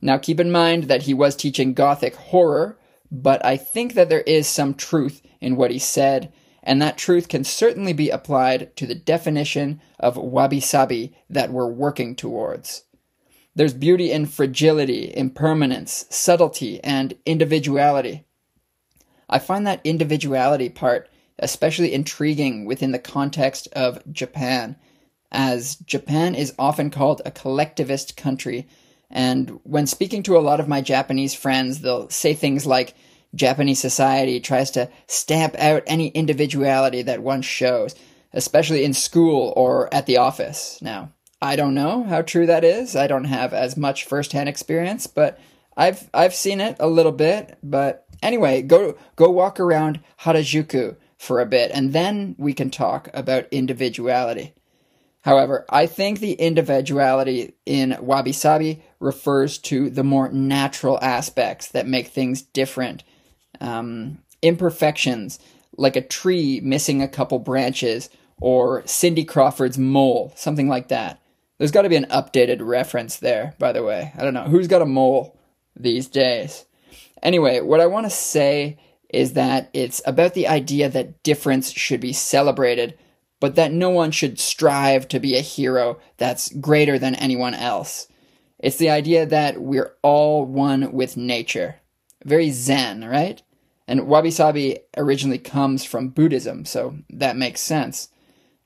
Now, 0.00 0.18
keep 0.18 0.38
in 0.38 0.52
mind 0.52 0.84
that 0.84 1.02
he 1.02 1.12
was 1.12 1.34
teaching 1.34 1.74
Gothic 1.74 2.14
horror, 2.14 2.78
but 3.10 3.44
I 3.44 3.56
think 3.56 3.94
that 3.94 4.08
there 4.08 4.20
is 4.20 4.46
some 4.46 4.72
truth 4.72 5.20
in 5.40 5.56
what 5.56 5.72
he 5.72 5.80
said, 5.80 6.32
and 6.62 6.80
that 6.80 6.96
truth 6.96 7.26
can 7.26 7.42
certainly 7.42 7.92
be 7.92 8.08
applied 8.08 8.76
to 8.76 8.86
the 8.86 8.94
definition 8.94 9.80
of 9.98 10.16
wabi 10.16 10.60
sabi 10.60 11.12
that 11.28 11.50
we're 11.50 11.66
working 11.66 12.14
towards. 12.14 12.84
There's 13.56 13.74
beauty 13.74 14.12
in 14.12 14.26
fragility, 14.26 15.12
impermanence, 15.12 16.06
subtlety, 16.08 16.80
and 16.84 17.14
individuality. 17.26 18.26
I 19.30 19.38
find 19.38 19.66
that 19.66 19.80
individuality 19.84 20.68
part 20.68 21.08
especially 21.40 21.92
intriguing 21.92 22.66
within 22.66 22.92
the 22.92 22.98
context 22.98 23.66
of 23.72 24.00
Japan, 24.12 24.76
as 25.32 25.76
Japan 25.76 26.34
is 26.34 26.54
often 26.58 26.90
called 26.90 27.22
a 27.24 27.30
collectivist 27.30 28.16
country. 28.16 28.68
And 29.10 29.58
when 29.64 29.86
speaking 29.86 30.22
to 30.24 30.36
a 30.36 30.40
lot 30.40 30.60
of 30.60 30.68
my 30.68 30.80
Japanese 30.80 31.34
friends, 31.34 31.80
they'll 31.80 32.10
say 32.10 32.34
things 32.34 32.66
like, 32.66 32.94
Japanese 33.34 33.78
society 33.78 34.40
tries 34.40 34.72
to 34.72 34.90
stamp 35.06 35.54
out 35.56 35.84
any 35.86 36.08
individuality 36.08 37.02
that 37.02 37.22
one 37.22 37.42
shows, 37.42 37.94
especially 38.32 38.84
in 38.84 38.92
school 38.92 39.52
or 39.56 39.92
at 39.94 40.06
the 40.06 40.16
office. 40.16 40.80
Now, 40.82 41.12
I 41.40 41.54
don't 41.54 41.74
know 41.74 42.02
how 42.02 42.22
true 42.22 42.46
that 42.46 42.64
is. 42.64 42.96
I 42.96 43.06
don't 43.06 43.24
have 43.24 43.54
as 43.54 43.76
much 43.76 44.04
firsthand 44.04 44.48
experience, 44.48 45.06
but 45.06 45.38
I've 45.76 46.10
I've 46.12 46.34
seen 46.34 46.60
it 46.60 46.76
a 46.80 46.88
little 46.88 47.12
bit. 47.12 47.56
But 47.62 48.04
anyway, 48.22 48.62
go 48.62 48.96
go 49.16 49.30
walk 49.30 49.60
around 49.60 50.00
Harajuku 50.20 50.96
for 51.18 51.40
a 51.40 51.46
bit, 51.46 51.70
and 51.72 51.92
then 51.92 52.34
we 52.38 52.52
can 52.52 52.70
talk 52.70 53.08
about 53.12 53.46
individuality. 53.50 54.54
However, 55.22 55.66
I 55.68 55.86
think 55.86 56.18
the 56.18 56.32
individuality 56.32 57.54
in 57.66 57.96
wabi 58.00 58.32
sabi 58.32 58.82
refers 59.00 59.58
to 59.58 59.90
the 59.90 60.04
more 60.04 60.30
natural 60.30 60.98
aspects 61.02 61.68
that 61.68 61.86
make 61.86 62.08
things 62.08 62.40
different. 62.40 63.04
Um, 63.60 64.22
imperfections, 64.40 65.38
like 65.76 65.96
a 65.96 66.00
tree 66.00 66.60
missing 66.62 67.02
a 67.02 67.08
couple 67.08 67.38
branches, 67.38 68.08
or 68.40 68.82
Cindy 68.86 69.24
Crawford's 69.24 69.76
mole, 69.76 70.32
something 70.36 70.68
like 70.68 70.88
that. 70.88 71.20
There's 71.58 71.70
got 71.70 71.82
to 71.82 71.90
be 71.90 71.96
an 71.96 72.06
updated 72.06 72.66
reference 72.66 73.18
there, 73.18 73.54
by 73.58 73.72
the 73.72 73.82
way. 73.82 74.12
I 74.16 74.22
don't 74.22 74.32
know. 74.32 74.44
Who's 74.44 74.66
got 74.66 74.80
a 74.80 74.86
mole 74.86 75.38
these 75.76 76.08
days? 76.08 76.64
Anyway, 77.22 77.60
what 77.60 77.80
I 77.80 77.86
want 77.86 78.06
to 78.06 78.10
say 78.10 78.78
is 79.08 79.32
that 79.34 79.70
it's 79.72 80.00
about 80.06 80.34
the 80.34 80.48
idea 80.48 80.88
that 80.88 81.22
difference 81.22 81.72
should 81.72 82.00
be 82.00 82.12
celebrated, 82.12 82.96
but 83.40 83.56
that 83.56 83.72
no 83.72 83.90
one 83.90 84.10
should 84.10 84.38
strive 84.38 85.08
to 85.08 85.20
be 85.20 85.36
a 85.36 85.40
hero 85.40 85.98
that's 86.16 86.52
greater 86.54 86.98
than 86.98 87.14
anyone 87.16 87.54
else. 87.54 88.06
It's 88.58 88.76
the 88.76 88.90
idea 88.90 89.26
that 89.26 89.60
we're 89.60 89.94
all 90.02 90.44
one 90.44 90.92
with 90.92 91.16
nature. 91.16 91.76
Very 92.24 92.50
Zen, 92.50 93.04
right? 93.04 93.42
And 93.88 94.06
wabi 94.06 94.30
sabi 94.30 94.78
originally 94.96 95.38
comes 95.38 95.84
from 95.84 96.10
Buddhism, 96.10 96.64
so 96.64 96.98
that 97.10 97.36
makes 97.36 97.60
sense. 97.60 98.08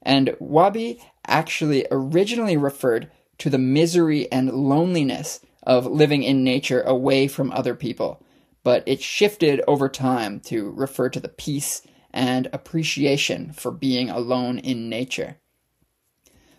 And 0.02 0.36
wabi 0.38 1.00
actually 1.26 1.86
originally 1.90 2.56
referred 2.56 3.10
to 3.38 3.48
the 3.48 3.58
misery 3.58 4.30
and 4.30 4.52
loneliness 4.52 5.40
of 5.62 5.86
living 5.86 6.22
in 6.22 6.44
nature 6.44 6.82
away 6.82 7.26
from 7.26 7.50
other 7.52 7.74
people, 7.74 8.22
but 8.64 8.82
it 8.86 9.00
shifted 9.00 9.60
over 9.68 9.88
time 9.88 10.40
to 10.40 10.70
refer 10.72 11.08
to 11.10 11.20
the 11.20 11.28
peace 11.28 11.82
and 12.12 12.48
appreciation 12.52 13.52
for 13.52 13.70
being 13.70 14.10
alone 14.10 14.58
in 14.58 14.88
nature. 14.88 15.36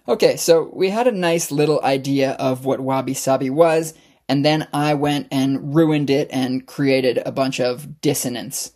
Okay, 0.07 0.37
so 0.37 0.69
we 0.71 0.91
had 0.91 1.07
a 1.07 1.11
nice 1.11 1.51
little 1.51 1.81
idea 1.83 2.33
of 2.33 2.63
what 2.63 2.79
wabi 2.79 3.15
sabi 3.15 3.49
was, 3.49 3.95
and 4.29 4.45
then 4.45 4.67
I 4.71 4.93
went 4.93 5.27
and 5.31 5.73
ruined 5.73 6.11
it 6.11 6.29
and 6.31 6.65
created 6.67 7.21
a 7.25 7.31
bunch 7.31 7.59
of 7.59 8.01
dissonance. 8.01 8.71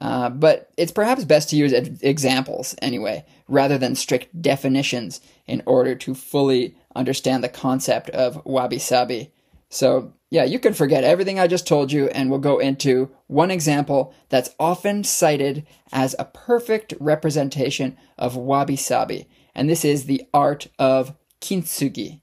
Uh, 0.00 0.30
but 0.30 0.70
it's 0.78 0.92
perhaps 0.92 1.24
best 1.24 1.50
to 1.50 1.56
use 1.56 1.74
examples 2.00 2.74
anyway, 2.80 3.26
rather 3.46 3.76
than 3.76 3.94
strict 3.94 4.40
definitions 4.40 5.20
in 5.46 5.62
order 5.66 5.94
to 5.94 6.14
fully 6.14 6.74
understand 6.96 7.44
the 7.44 7.50
concept 7.50 8.08
of 8.10 8.42
wabi 8.46 8.78
sabi. 8.78 9.30
So, 9.70 10.12
yeah, 10.30 10.44
you 10.44 10.58
can 10.58 10.74
forget 10.74 11.04
everything 11.04 11.38
I 11.38 11.46
just 11.46 11.66
told 11.66 11.92
you, 11.92 12.08
and 12.08 12.28
we'll 12.28 12.40
go 12.40 12.58
into 12.58 13.10
one 13.28 13.52
example 13.52 14.12
that's 14.28 14.54
often 14.58 15.04
cited 15.04 15.64
as 15.92 16.16
a 16.18 16.24
perfect 16.24 16.92
representation 16.98 17.96
of 18.18 18.36
wabi 18.36 18.76
sabi, 18.76 19.28
and 19.54 19.68
this 19.70 19.84
is 19.84 20.04
the 20.04 20.22
art 20.34 20.66
of 20.78 21.16
kintsugi. 21.40 22.20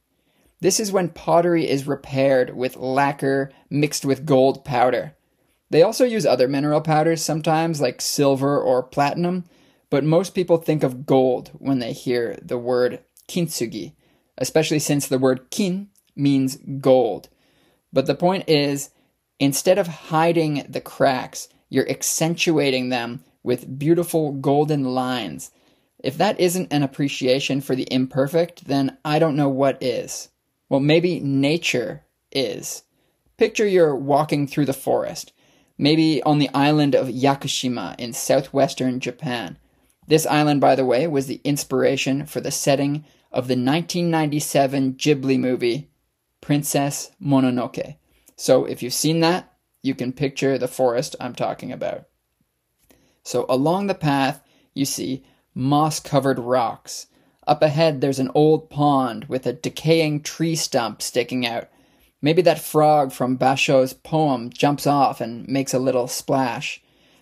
This 0.60 0.80
is 0.80 0.92
when 0.92 1.10
pottery 1.10 1.70
is 1.70 1.88
repaired 1.88 2.56
with 2.56 2.76
lacquer 2.76 3.52
mixed 3.70 4.04
with 4.04 4.26
gold 4.26 4.66
powder. 4.66 5.16
They 5.70 5.84
also 5.84 6.04
use 6.06 6.26
other 6.26 6.48
mineral 6.48 6.82
powders 6.82 7.22
sometimes, 7.24 7.80
like 7.80 8.02
silver 8.02 8.60
or 8.60 8.84
platinum, 8.84 9.46
but 9.90 10.04
most 10.04 10.34
people 10.34 10.58
think 10.58 10.84
of 10.84 11.06
gold 11.06 11.52
when 11.54 11.80
they 11.80 11.94
hear 11.94 12.38
the 12.42 12.58
word 12.58 13.00
kintsugi, 13.30 13.94
especially 14.38 14.80
since 14.80 15.08
the 15.08 15.20
word 15.20 15.50
kin 15.50 15.90
means 16.16 16.58
gold. 16.82 17.30
But 17.92 18.06
the 18.06 18.16
point 18.16 18.46
is, 18.48 18.92
instead 19.40 19.78
of 19.78 19.88
hiding 19.88 20.66
the 20.70 20.82
cracks, 20.82 21.50
you're 21.70 21.90
accentuating 21.90 22.90
them 22.90 23.24
with 23.44 23.80
beautiful 23.80 24.32
golden 24.32 24.84
lines. 24.84 25.52
If 26.04 26.18
that 26.18 26.40
isn't 26.40 26.72
an 26.72 26.84
appreciation 26.84 27.62
for 27.62 27.76
the 27.76 27.88
imperfect, 27.92 28.66
then 28.66 28.98
I 29.04 29.20
don't 29.20 29.36
know 29.36 29.50
what 29.50 29.82
is. 29.82 30.30
Well, 30.70 30.80
maybe 30.80 31.20
nature 31.20 32.04
is. 32.32 32.84
Picture 33.38 33.68
you're 33.68 33.96
walking 33.96 34.48
through 34.48 34.66
the 34.66 34.74
forest 34.74 35.32
maybe 35.78 36.22
on 36.24 36.40
the 36.40 36.50
island 36.54 36.96
of 36.96 37.08
Yakushima 37.08 38.00
in 38.00 38.14
southwestern 38.14 39.00
Japan. 39.00 39.58
This 40.08 40.26
island, 40.26 40.62
by 40.62 40.76
the 40.76 40.86
way, 40.86 41.06
was 41.08 41.28
the 41.28 41.42
inspiration 41.44 42.26
for 42.26 42.42
the 42.42 42.52
setting 42.52 43.06
of 43.32 43.48
the 43.48 43.54
1997 43.54 44.94
Ghibli 44.94 45.40
movie 45.40 45.90
Princess 46.48 47.12
Mononoke. 47.22 47.98
So 48.38 48.64
if 48.64 48.82
you've 48.82 48.94
seen 48.94 49.20
that, 49.20 49.52
you 49.84 49.94
can 49.94 50.14
picture 50.14 50.58
the 50.58 50.70
forest 50.70 51.14
I'm 51.20 51.36
talking 51.36 51.74
about. 51.74 52.06
So 53.22 53.46
along 53.50 53.88
the 53.88 53.94
path, 53.94 54.42
you 54.74 54.86
see 54.86 55.26
moss 55.54 56.00
covered 56.00 56.40
rocks. 56.40 57.08
Up 57.46 57.62
ahead, 57.62 58.00
there's 58.00 58.20
an 58.20 58.32
old 58.34 58.70
pond 58.70 59.26
with 59.26 59.46
a 59.46 59.52
decaying 59.52 60.24
tree 60.24 60.56
stump 60.56 61.02
sticking 61.02 61.46
out. 61.46 61.68
Maybe 62.22 62.42
that 62.44 62.62
frog 62.62 63.12
from 63.12 63.38
Basho's 63.38 63.92
poem 63.92 64.50
jumps 64.50 64.88
off 64.88 65.20
and 65.20 65.46
makes 65.50 65.74
a 65.74 65.80
little 65.80 66.08
splash. 66.08 66.82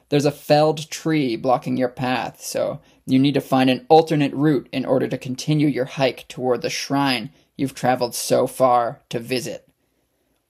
There's 0.10 0.26
a 0.26 0.32
felled 0.32 0.88
tree 0.92 1.36
blocking 1.36 1.78
your 1.78 1.90
path, 1.90 2.44
so 2.44 2.80
you 3.08 3.18
need 3.18 3.34
to 3.34 3.42
find 3.42 3.72
an 3.72 3.88
alternate 3.90 4.36
route 4.36 4.70
in 4.72 4.86
order 4.86 5.08
to 5.08 5.18
continue 5.18 5.68
your 5.68 5.86
hike 5.86 6.28
toward 6.28 6.62
the 6.62 6.70
shrine 6.70 7.32
you've 7.56 7.76
traveled 7.76 8.16
so 8.16 8.48
far 8.48 9.02
to 9.10 9.20
visit. 9.20 9.68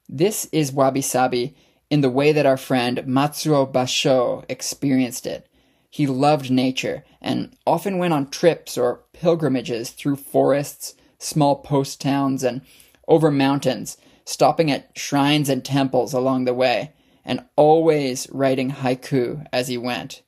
This 0.08 0.48
is 0.52 0.72
wabi 0.72 1.02
sabi 1.02 1.56
in 1.90 2.02
the 2.02 2.10
way 2.10 2.32
that 2.32 2.46
our 2.46 2.58
friend 2.58 3.00
Matsuo 3.06 3.72
Basho 3.72 4.44
experienced 4.50 5.26
it. 5.26 5.48
He 5.90 6.08
loved 6.08 6.52
nature 6.52 7.04
and 7.22 7.56
often 7.66 7.98
went 7.98 8.14
on 8.14 8.30
trips 8.30 8.78
or 8.78 9.04
pilgrimages 9.14 9.92
through 9.92 10.18
forests, 10.18 10.96
small 11.20 11.58
post 11.58 12.02
towns, 12.02 12.44
and 12.44 12.62
over 13.08 13.32
mountains 13.32 13.98
stopping 14.26 14.72
at 14.72 14.98
shrines 14.98 15.50
and 15.50 15.64
temples 15.64 16.14
along 16.14 16.46
the 16.46 16.54
way, 16.54 16.92
and 17.24 17.46
always 17.56 18.28
writing 18.32 18.72
haiku 18.72 19.46
as 19.54 19.68
he 19.68 19.78
went. 19.78 20.22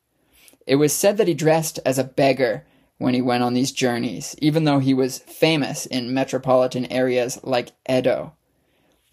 It 0.65 0.75
was 0.75 0.93
said 0.93 1.17
that 1.17 1.27
he 1.27 1.34
dressed 1.34 1.79
as 1.86 1.98
a 1.98 2.03
beggar 2.03 2.65
when 2.98 3.13
he 3.13 3.22
went 3.22 3.44
on 3.44 3.54
these 3.54 3.72
journeys, 3.72 4.36
even 4.39 4.63
though 4.63 4.80
he 4.80 4.94
was 4.94 5.20
famous 5.20 5.86
in 5.86 6.13
metropolitan 6.13 6.86
areas 6.86 7.39
like 7.44 7.72
Edo. 7.89 8.34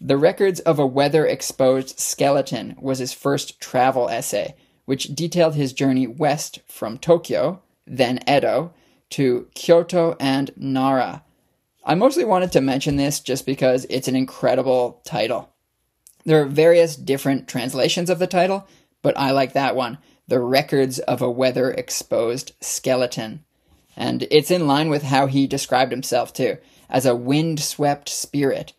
The 0.01 0.17
Records 0.17 0.59
of 0.61 0.79
a 0.79 0.87
Weather 0.87 1.25
Exposed 1.25 1.99
Skeleton 1.99 2.75
was 2.79 2.99
his 2.99 3.13
first 3.13 3.59
travel 3.59 4.09
essay, 4.09 4.55
which 4.85 5.15
detailed 5.15 5.55
his 5.55 5.73
journey 5.73 6.07
west 6.07 6.59
from 6.67 6.97
Tokyo, 6.97 7.61
then 7.87 8.19
Edo, 8.27 8.73
to 9.11 9.47
Kyoto 9.53 10.15
and 10.19 10.51
Nara, 10.55 11.23
I 11.87 11.93
mostly 11.93 12.25
wanted 12.25 12.51
to 12.53 12.61
mention 12.61 12.95
this 12.95 13.19
just 13.19 13.45
because 13.45 13.85
it's 13.91 14.07
an 14.07 14.15
incredible 14.15 15.01
title. 15.05 15.53
There 16.25 16.41
are 16.41 16.45
various 16.45 16.95
different 16.95 17.47
translations 17.47 18.09
of 18.09 18.17
the 18.17 18.25
title, 18.25 18.67
but 19.03 19.15
I 19.15 19.29
like 19.29 19.53
that 19.53 19.75
one 19.75 19.99
The 20.27 20.39
Records 20.39 20.97
of 20.97 21.21
a 21.21 21.29
Weather 21.29 21.69
Exposed 21.69 22.53
Skeleton. 22.59 23.44
And 23.95 24.27
it's 24.29 24.51
in 24.51 24.67
line 24.67 24.89
with 24.89 25.03
how 25.03 25.27
he 25.27 25.47
described 25.47 25.91
himself, 25.91 26.33
too, 26.33 26.57
as 26.89 27.05
a 27.05 27.15
wind 27.15 27.59
swept 27.59 28.09
spirit, 28.09 28.73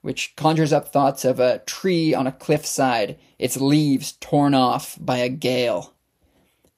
which 0.00 0.34
conjures 0.36 0.72
up 0.72 0.88
thoughts 0.88 1.24
of 1.24 1.38
a 1.38 1.60
tree 1.60 2.14
on 2.14 2.26
a 2.26 2.32
cliffside, 2.32 3.18
its 3.38 3.56
leaves 3.56 4.12
torn 4.12 4.54
off 4.54 4.96
by 5.00 5.18
a 5.18 5.28
gale. 5.28 5.94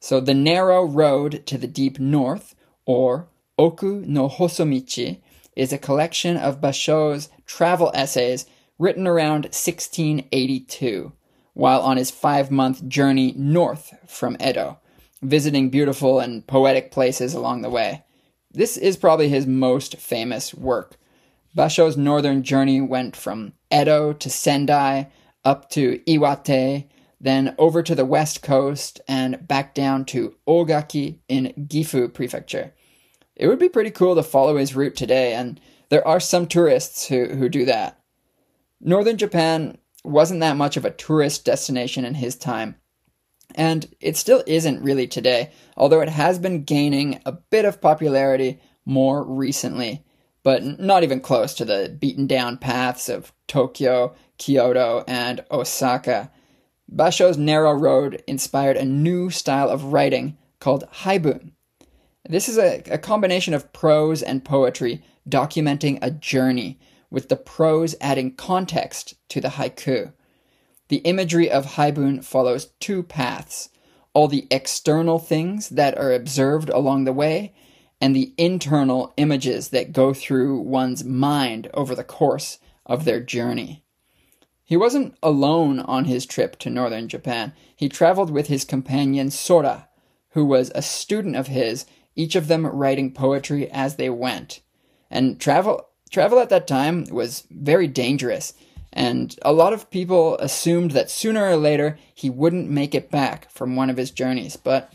So 0.00 0.20
the 0.20 0.34
narrow 0.34 0.84
road 0.84 1.46
to 1.46 1.56
the 1.56 1.66
deep 1.66 1.98
north, 1.98 2.54
or 2.84 3.28
Oku 3.58 4.04
no 4.06 4.28
Hosomichi, 4.28 5.20
is 5.56 5.72
a 5.72 5.78
collection 5.78 6.36
of 6.36 6.60
Basho's 6.60 7.28
travel 7.46 7.90
essays 7.94 8.46
written 8.78 9.06
around 9.06 9.44
1682, 9.44 11.12
while 11.54 11.80
on 11.80 11.96
his 11.96 12.10
five 12.10 12.50
month 12.50 12.86
journey 12.88 13.32
north 13.36 13.94
from 14.06 14.36
Edo, 14.44 14.78
visiting 15.24 15.70
beautiful 15.70 16.20
and 16.20 16.46
poetic 16.46 16.90
places 16.90 17.34
along 17.34 17.62
the 17.62 17.70
way. 17.70 18.04
This 18.52 18.76
is 18.76 18.96
probably 18.96 19.28
his 19.28 19.46
most 19.46 19.96
famous 19.96 20.54
work. 20.54 20.96
Basho's 21.56 21.96
northern 21.96 22.42
journey 22.42 22.80
went 22.80 23.16
from 23.16 23.52
Edo 23.72 24.12
to 24.12 24.30
Sendai, 24.30 25.08
up 25.44 25.70
to 25.70 25.98
Iwate, 26.06 26.88
then 27.20 27.54
over 27.58 27.82
to 27.82 27.94
the 27.94 28.04
west 28.04 28.42
coast 28.42 29.00
and 29.08 29.46
back 29.46 29.74
down 29.74 30.04
to 30.06 30.36
Ogaki 30.46 31.20
in 31.28 31.52
Gifu 31.68 32.12
Prefecture. 32.12 32.74
It 33.36 33.48
would 33.48 33.58
be 33.58 33.68
pretty 33.68 33.90
cool 33.90 34.14
to 34.14 34.22
follow 34.22 34.56
his 34.56 34.76
route 34.76 34.94
today, 34.94 35.34
and 35.34 35.60
there 35.88 36.06
are 36.06 36.20
some 36.20 36.46
tourists 36.46 37.06
who, 37.06 37.26
who 37.26 37.48
do 37.48 37.64
that. 37.64 38.00
Northern 38.80 39.16
Japan 39.16 39.78
wasn't 40.04 40.40
that 40.40 40.56
much 40.56 40.76
of 40.76 40.84
a 40.84 40.90
tourist 40.90 41.44
destination 41.44 42.04
in 42.04 42.14
his 42.14 42.36
time, 42.36 42.76
and 43.54 43.94
it 44.00 44.16
still 44.16 44.42
isn't 44.46 44.82
really 44.82 45.06
today, 45.06 45.50
although 45.76 46.00
it 46.00 46.08
has 46.08 46.38
been 46.38 46.64
gaining 46.64 47.20
a 47.24 47.32
bit 47.32 47.64
of 47.64 47.80
popularity 47.80 48.60
more 48.84 49.24
recently, 49.24 50.04
but 50.42 50.62
not 50.80 51.02
even 51.02 51.20
close 51.20 51.54
to 51.54 51.64
the 51.64 51.96
beaten 51.98 52.26
down 52.26 52.58
paths 52.58 53.08
of 53.08 53.32
Tokyo, 53.46 54.14
Kyoto, 54.38 55.04
and 55.06 55.44
Osaka. 55.50 56.30
Basho's 56.88 57.38
narrow 57.38 57.72
road 57.72 58.22
inspired 58.26 58.76
a 58.76 58.84
new 58.84 59.30
style 59.30 59.68
of 59.68 59.92
writing 59.92 60.36
called 60.58 60.84
haibun. 61.02 61.52
This 62.28 62.48
is 62.48 62.58
a, 62.58 62.82
a 62.90 62.98
combination 62.98 63.54
of 63.54 63.72
prose 63.72 64.22
and 64.22 64.44
poetry 64.44 65.02
documenting 65.28 65.98
a 66.02 66.10
journey, 66.10 66.78
with 67.10 67.28
the 67.28 67.36
prose 67.36 67.94
adding 68.00 68.34
context 68.34 69.14
to 69.28 69.40
the 69.40 69.48
haiku. 69.48 70.12
The 70.88 70.98
imagery 70.98 71.50
of 71.50 71.74
haibun 71.74 72.24
follows 72.24 72.72
two 72.80 73.02
paths 73.02 73.70
all 74.14 74.28
the 74.28 74.46
external 74.50 75.18
things 75.18 75.68
that 75.70 75.98
are 75.98 76.12
observed 76.12 76.70
along 76.70 77.04
the 77.04 77.12
way, 77.12 77.52
and 78.00 78.14
the 78.14 78.32
internal 78.38 79.12
images 79.16 79.70
that 79.70 79.92
go 79.92 80.14
through 80.14 80.60
one's 80.60 81.04
mind 81.04 81.68
over 81.74 81.94
the 81.94 82.04
course 82.04 82.58
of 82.86 83.04
their 83.04 83.20
journey. 83.20 83.82
He 84.62 84.76
wasn't 84.76 85.16
alone 85.22 85.80
on 85.80 86.06
his 86.06 86.24
trip 86.24 86.58
to 86.60 86.70
northern 86.70 87.08
Japan. 87.08 87.52
He 87.76 87.88
traveled 87.88 88.30
with 88.30 88.46
his 88.46 88.64
companion 88.64 89.30
Sora, 89.30 89.88
who 90.30 90.44
was 90.44 90.72
a 90.74 90.82
student 90.82 91.36
of 91.36 91.48
his, 91.48 91.86
each 92.16 92.34
of 92.34 92.48
them 92.48 92.66
writing 92.66 93.12
poetry 93.12 93.70
as 93.70 93.96
they 93.96 94.08
went. 94.08 94.60
And 95.10 95.40
travel 95.40 95.88
travel 96.10 96.38
at 96.38 96.48
that 96.50 96.66
time 96.66 97.04
was 97.10 97.46
very 97.50 97.88
dangerous, 97.88 98.54
and 98.94 99.36
a 99.42 99.52
lot 99.52 99.72
of 99.72 99.90
people 99.90 100.38
assumed 100.38 100.92
that 100.92 101.10
sooner 101.10 101.44
or 101.44 101.56
later 101.56 101.98
he 102.14 102.30
wouldn't 102.30 102.70
make 102.70 102.94
it 102.94 103.10
back 103.10 103.50
from 103.50 103.74
one 103.74 103.90
of 103.90 103.96
his 103.96 104.12
journeys, 104.12 104.56
but 104.56 104.94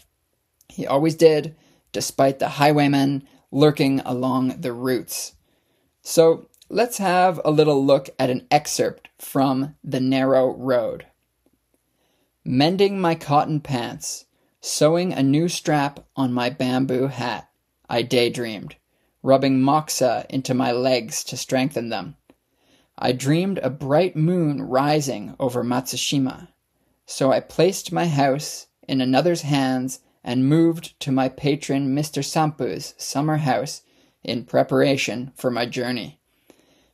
he 0.70 0.88
always 0.88 1.16
did, 1.16 1.56
despite 1.92 2.40
the 2.40 2.48
highwaymen 2.50 3.28
lurking 3.52 4.00
along 4.02 4.62
the 4.62 4.72
routes. 4.72 5.34
So 6.02 6.48
let's 6.70 6.98
have 7.00 7.42
a 7.44 7.52
little 7.52 7.86
look 7.86 8.10
at 8.18 8.30
an 8.30 8.48
excerpt 8.50 9.10
from 9.18 9.76
The 9.84 10.00
Narrow 10.00 10.56
Road. 10.56 11.06
Mending 12.46 13.02
my 13.02 13.16
cotton 13.16 13.60
pants, 13.60 14.26
sewing 14.62 15.12
a 15.12 15.22
new 15.22 15.50
strap 15.50 16.06
on 16.16 16.32
my 16.32 16.50
bamboo 16.50 17.08
hat, 17.08 17.50
I 17.90 18.04
daydreamed, 18.04 18.78
rubbing 19.22 19.62
moxa 19.62 20.26
into 20.30 20.54
my 20.54 20.72
legs 20.72 21.22
to 21.26 21.36
strengthen 21.36 21.90
them. 21.90 22.16
I 23.00 23.14
dreamed 23.14 23.58
a 23.60 23.72
bright 23.72 24.16
moon 24.16 24.62
rising 24.62 25.36
over 25.40 25.64
Matsushima, 25.64 26.50
so 27.08 27.32
I 27.32 27.40
placed 27.40 27.92
my 27.92 28.06
house 28.06 28.68
in 28.88 29.02
another's 29.02 29.42
hands 29.42 30.02
and 30.24 30.48
moved 30.48 31.00
to 31.00 31.12
my 31.12 31.30
patron 31.30 31.96
Mr. 31.96 32.24
Sampu's 32.24 32.94
summer 32.98 33.38
house 33.38 33.82
in 34.24 34.46
preparation 34.46 35.32
for 35.36 35.50
my 35.50 35.66
journey 35.66 36.20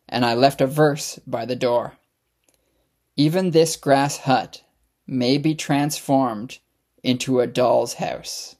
and 0.07 0.25
I 0.25 0.33
left 0.33 0.61
a 0.61 0.67
verse 0.67 1.19
by 1.25 1.45
the 1.45 1.55
door. 1.55 1.97
Even 3.15 3.51
this 3.51 3.75
grass 3.75 4.19
hut 4.19 4.63
may 5.07 5.37
be 5.37 5.55
transformed 5.55 6.59
into 7.03 7.39
a 7.39 7.47
doll's 7.47 7.95
house. 7.95 8.54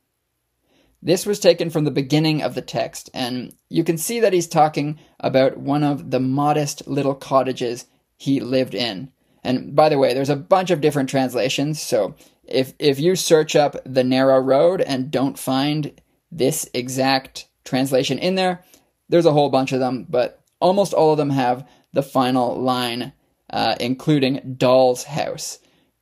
This 1.06 1.28
was 1.28 1.40
taken 1.40 1.70
from 1.70 1.84
the 1.84 1.92
beginning 1.92 2.42
of 2.42 2.56
the 2.56 2.64
text, 2.64 3.12
and 3.14 3.54
you 3.70 3.84
can 3.84 3.96
see 3.96 4.20
that 4.22 4.34
he's 4.34 4.48
talking 4.48 4.98
about 5.20 5.56
one 5.56 5.84
of 5.84 6.10
the 6.10 6.20
modest 6.20 6.88
little 6.88 7.14
cottages 7.14 7.86
he 8.18 8.40
lived 8.40 8.74
in. 8.74 9.12
And 9.44 9.76
by 9.76 9.90
the 9.90 10.00
way, 10.00 10.16
there's 10.16 10.32
a 10.32 10.36
bunch 10.36 10.72
of 10.72 10.82
different 10.82 11.08
translations, 11.08 11.80
so 11.80 12.16
if 12.44 12.74
if 12.80 13.00
you 13.00 13.16
search 13.16 13.56
up 13.56 13.76
the 13.86 14.04
narrow 14.04 14.40
road 14.40 14.82
and 14.82 15.12
don't 15.12 15.38
find 15.38 16.02
this 16.32 16.68
exact 16.74 17.50
translation 17.64 18.18
in 18.18 18.34
there, 18.34 18.64
there's 19.08 19.28
a 19.28 19.32
whole 19.32 19.52
bunch 19.52 19.74
of 19.74 19.80
them, 19.80 20.08
but 20.10 20.42
almost 20.60 20.92
all 20.92 21.12
of 21.12 21.18
them 21.18 21.30
have 21.30 21.68
the 21.94 22.02
final 22.02 22.60
line, 22.60 23.14
uh, 23.52 23.76
including 23.80 24.56
Doll's 24.58 25.04
House, 25.04 25.60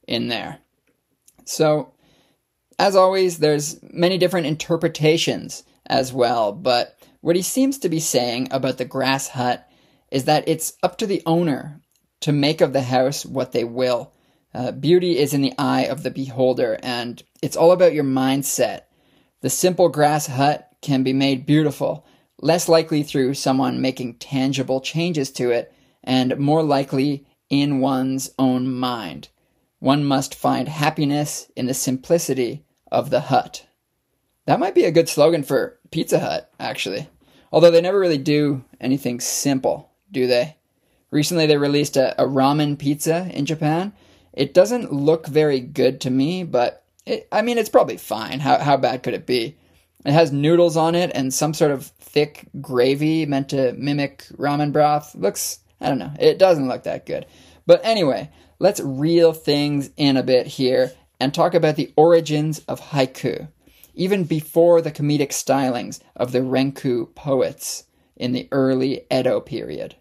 in 0.08 0.30
there. 0.30 0.60
So, 1.44 1.93
as 2.80 2.96
always, 2.96 3.40
there's 3.40 3.80
many 3.92 4.18
different 4.18 4.48
interpretations 4.48 5.64
as 5.86 6.14
well, 6.14 6.52
but 6.52 6.98
what 7.22 7.36
he 7.36 7.42
seems 7.42 7.78
to 7.80 7.90
be 7.90 8.00
saying 8.00 8.50
about 8.52 8.78
the 8.78 8.86
grass 8.86 9.30
hut 9.30 9.68
is 10.12 10.26
that 10.26 10.48
it's 10.48 10.74
up 10.84 10.98
to 10.98 11.08
the 11.08 11.22
owner 11.26 11.80
to 12.22 12.32
make 12.32 12.62
of 12.62 12.74
the 12.74 12.82
house 12.82 13.26
what 13.26 13.52
they 13.52 13.64
will. 13.64 14.14
Uh, 14.54 14.72
beauty 14.72 15.18
is 15.18 15.34
in 15.34 15.42
the 15.42 15.54
eye 15.58 15.84
of 15.84 16.04
the 16.04 16.12
beholder, 16.12 16.78
and 16.84 17.24
it's 17.42 17.58
all 17.58 17.72
about 17.72 17.94
your 17.94 18.04
mindset. 18.04 18.82
The 19.42 19.50
simple 19.50 19.90
grass 19.90 20.28
hut 20.28 20.70
can 20.82 21.04
be 21.04 21.14
made 21.14 21.46
beautiful 21.46 22.06
less 22.44 22.68
likely 22.68 23.04
through 23.04 23.34
someone 23.34 23.82
making 23.82 24.16
tangible 24.16 24.82
changes 24.82 25.32
to 25.32 25.50
it, 25.52 25.74
and 26.04 26.38
more 26.38 26.62
likely 26.62 27.26
in 27.50 27.80
one's 27.80 28.30
own 28.38 28.72
mind. 28.72 29.30
One 29.84 30.06
must 30.06 30.34
find 30.34 30.70
happiness 30.70 31.52
in 31.58 31.66
the 31.66 31.74
simplicity 31.74 32.64
of 32.90 33.10
the 33.10 33.20
hut. 33.20 33.66
That 34.46 34.58
might 34.58 34.76
be 34.76 34.86
a 34.86 34.92
good 34.92 35.10
slogan 35.10 35.44
for 35.44 35.78
Pizza 35.92 36.20
Hut, 36.20 36.50
actually. 36.58 37.10
Although 37.52 37.70
they 37.70 37.82
never 37.82 38.00
really 38.00 38.18
do 38.18 38.64
anything 38.80 39.20
simple, 39.20 39.92
do 40.10 40.26
they? 40.26 40.56
Recently, 41.12 41.48
they 41.48 41.58
released 41.58 41.98
a, 41.98 42.14
a 42.18 42.26
ramen 42.26 42.80
pizza 42.80 43.30
in 43.34 43.46
Japan. 43.46 43.92
It 44.32 44.54
doesn't 44.54 44.94
look 44.94 45.28
very 45.28 45.60
good 45.60 46.00
to 46.00 46.10
me, 46.10 46.46
but 46.46 46.86
it, 47.06 47.28
I 47.30 47.42
mean, 47.42 47.58
it's 47.58 47.68
probably 47.68 47.98
fine. 47.98 48.40
How, 48.40 48.60
how 48.60 48.78
bad 48.78 49.04
could 49.04 49.16
it 49.16 49.26
be? 49.26 49.58
It 50.06 50.14
has 50.14 50.32
noodles 50.32 50.78
on 50.78 50.96
it 50.96 51.12
and 51.14 51.34
some 51.34 51.54
sort 51.54 51.72
of 51.72 51.88
thick 51.88 52.48
gravy 52.62 53.26
meant 53.26 53.50
to 53.50 53.74
mimic 53.74 54.28
ramen 54.38 54.72
broth. 54.72 55.14
Looks, 55.14 55.60
I 55.82 55.90
don't 55.90 56.00
know, 56.00 56.14
it 56.22 56.40
doesn't 56.40 56.70
look 56.70 56.84
that 56.84 57.06
good. 57.06 57.26
But 57.66 57.82
anyway, 57.84 58.30
let's 58.64 58.80
reel 58.80 59.34
things 59.34 59.90
in 59.98 60.16
a 60.16 60.24
bit 60.24 60.48
here 60.48 60.90
and 61.20 61.34
talk 61.34 61.54
about 61.54 61.76
the 61.76 61.92
origins 61.98 62.60
of 62.60 62.80
haiku, 62.80 63.50
even 63.94 64.24
before 64.24 64.82
the 64.82 64.92
comedic 64.92 65.32
stylings 65.32 66.00
of 66.16 66.32
the 66.32 66.40
Renku 66.40 67.14
poets 67.14 67.84
in 68.16 68.32
the 68.32 68.48
early 68.54 69.06
Edo 69.12 69.42
period. 69.42 69.96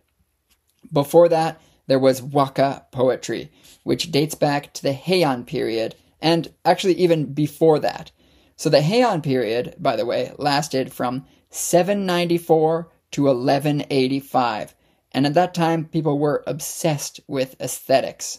Before 0.93 1.29
that, 1.29 1.61
there 1.89 1.99
was 1.99 2.23
waka 2.23 2.87
poetry, 2.93 3.51
which 3.83 4.13
dates 4.13 4.37
back 4.37 4.73
to 4.75 4.83
the 4.85 4.95
Heian 4.95 5.45
period, 5.45 5.97
and 6.21 6.49
actually 6.65 6.95
even 6.95 7.35
before 7.35 7.81
that. 7.81 8.13
So 8.55 8.71
the 8.71 8.79
Heian 8.79 9.25
period, 9.25 9.75
by 9.77 9.97
the 9.97 10.07
way, 10.07 10.31
lasted 10.39 10.93
from 10.93 11.27
794 11.51 12.93
to 13.11 13.23
1185, 13.25 14.77
and 15.11 15.27
at 15.27 15.35
that 15.35 15.53
time 15.53 15.87
people 15.87 16.17
were 16.17 16.45
obsessed 16.47 17.19
with 17.27 17.61
aesthetics. 17.61 18.39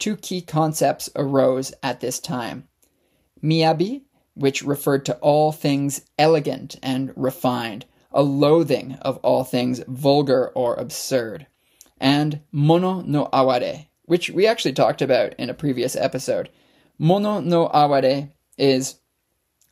Two 0.00 0.16
key 0.16 0.40
concepts 0.40 1.10
arose 1.14 1.74
at 1.82 2.00
this 2.00 2.18
time 2.18 2.66
miyabi, 3.42 4.02
which 4.32 4.62
referred 4.62 5.04
to 5.04 5.16
all 5.18 5.52
things 5.52 6.00
elegant 6.18 6.76
and 6.82 7.12
refined, 7.16 7.84
a 8.10 8.22
loathing 8.22 8.94
of 9.02 9.18
all 9.18 9.44
things 9.44 9.82
vulgar 9.86 10.48
or 10.54 10.74
absurd. 10.76 11.46
And 12.00 12.40
mono 12.50 13.02
no 13.02 13.28
aware, 13.30 13.88
which 14.06 14.30
we 14.30 14.46
actually 14.46 14.72
talked 14.72 15.02
about 15.02 15.34
in 15.34 15.50
a 15.50 15.54
previous 15.54 15.94
episode. 15.94 16.48
Mono 16.98 17.40
no 17.40 17.68
aware 17.68 18.30
is 18.56 18.96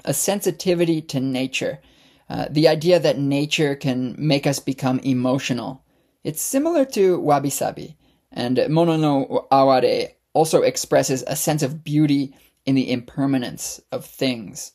a 0.05 0.13
sensitivity 0.13 1.01
to 1.01 1.21
nature, 1.21 1.81
uh, 2.29 2.49
the 2.51 2.69
idea 2.69 3.01
that 3.01 3.19
nature 3.19 3.75
can 3.75 4.15
make 4.19 4.47
us 4.47 4.59
become 4.59 4.99
emotional. 4.99 5.83
It's 6.23 6.43
similar 6.43 6.85
to 6.85 7.19
wabi 7.19 7.49
sabi, 7.49 7.97
and 8.31 8.63
mono 8.69 8.97
no 8.99 9.47
aware 9.51 10.11
also 10.39 10.63
expresses 10.63 11.25
a 11.27 11.35
sense 11.35 11.65
of 11.65 11.83
beauty 11.83 12.33
in 12.65 12.77
the 12.77 12.93
impermanence 12.93 13.81
of 13.91 14.05
things. 14.05 14.71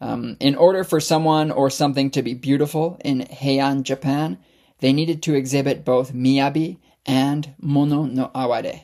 Um, 0.00 0.36
in 0.38 0.54
order 0.54 0.84
for 0.84 1.00
someone 1.00 1.50
or 1.50 1.68
something 1.68 2.12
to 2.12 2.22
be 2.22 2.32
beautiful 2.32 2.96
in 3.04 3.22
Heian, 3.22 3.82
Japan, 3.82 4.38
they 4.78 4.92
needed 4.92 5.20
to 5.24 5.34
exhibit 5.34 5.84
both 5.84 6.14
miyabi 6.14 6.78
and 7.04 7.52
mono 7.60 8.04
no 8.04 8.30
aware. 8.36 8.82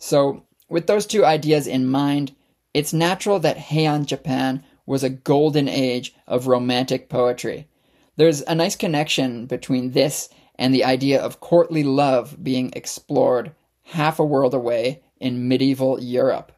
So, 0.00 0.42
with 0.68 0.88
those 0.88 1.06
two 1.06 1.24
ideas 1.24 1.68
in 1.68 1.86
mind, 1.86 2.34
it's 2.74 2.92
natural 2.92 3.38
that 3.38 3.56
Heian, 3.70 4.06
Japan 4.06 4.64
was 4.84 5.04
a 5.04 5.10
golden 5.10 5.68
age 5.68 6.12
of 6.26 6.48
romantic 6.48 7.08
poetry. 7.08 7.68
There's 8.16 8.42
a 8.42 8.56
nice 8.56 8.74
connection 8.74 9.46
between 9.46 9.92
this 9.92 10.28
and 10.56 10.74
the 10.74 10.84
idea 10.84 11.22
of 11.22 11.38
courtly 11.38 11.84
love 11.84 12.42
being 12.42 12.72
explored 12.74 13.54
half 13.84 14.18
a 14.18 14.24
world 14.24 14.54
away 14.54 15.02
in 15.22 15.48
medieval 15.48 16.02
Europe. 16.02 16.52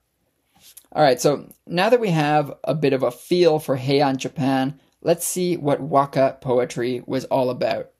All 0.91 1.03
right, 1.03 1.21
so 1.21 1.53
now 1.67 1.91
that 1.91 2.01
we 2.01 2.11
have 2.11 2.55
a 2.65 2.75
bit 2.75 2.93
of 2.93 3.03
a 3.03 3.11
feel 3.11 3.59
for 3.59 3.77
Heian 3.77 4.17
Japan, 4.17 4.81
let's 5.03 5.27
see 5.27 5.57
what 5.57 5.81
waka 5.81 6.39
poetry 6.41 7.03
was 7.07 7.25
all 7.27 7.51
about. 7.51 7.91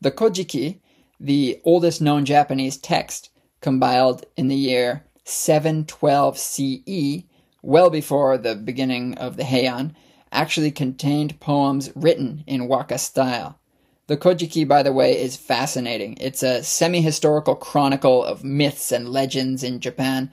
The 0.00 0.12
Kojiki, 0.12 0.80
the 1.18 1.60
oldest 1.64 2.00
known 2.00 2.24
Japanese 2.24 2.76
text, 2.76 3.30
compiled 3.60 4.26
in 4.36 4.48
the 4.48 4.54
year 4.54 5.04
712 5.24 6.38
CE, 6.38 7.24
well 7.62 7.90
before 7.90 8.38
the 8.38 8.54
beginning 8.54 9.16
of 9.16 9.36
the 9.36 9.44
Heian, 9.44 9.94
actually 10.30 10.70
contained 10.70 11.40
poems 11.40 11.90
written 11.94 12.44
in 12.46 12.68
waka 12.68 12.98
style. 12.98 13.58
The 14.06 14.16
Kojiki, 14.18 14.68
by 14.68 14.82
the 14.82 14.92
way, 14.92 15.18
is 15.18 15.36
fascinating. 15.36 16.18
It's 16.20 16.42
a 16.42 16.62
semi 16.62 17.00
historical 17.00 17.54
chronicle 17.54 18.22
of 18.22 18.44
myths 18.44 18.92
and 18.92 19.08
legends 19.08 19.62
in 19.62 19.80
Japan. 19.80 20.30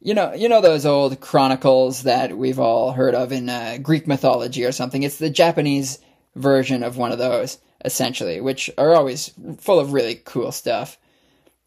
You 0.00 0.14
know, 0.14 0.32
you 0.32 0.48
know 0.48 0.62
those 0.62 0.86
old 0.86 1.20
chronicles 1.20 2.04
that 2.04 2.36
we've 2.36 2.58
all 2.58 2.92
heard 2.92 3.14
of 3.14 3.30
in 3.30 3.48
uh, 3.48 3.78
Greek 3.82 4.06
mythology 4.06 4.64
or 4.64 4.72
something. 4.72 5.02
It's 5.02 5.18
the 5.18 5.30
Japanese 5.30 5.98
version 6.34 6.82
of 6.82 6.96
one 6.96 7.12
of 7.12 7.18
those, 7.18 7.58
essentially, 7.84 8.40
which 8.40 8.70
are 8.78 8.94
always 8.94 9.32
full 9.58 9.78
of 9.78 9.92
really 9.92 10.20
cool 10.24 10.50
stuff. 10.50 10.98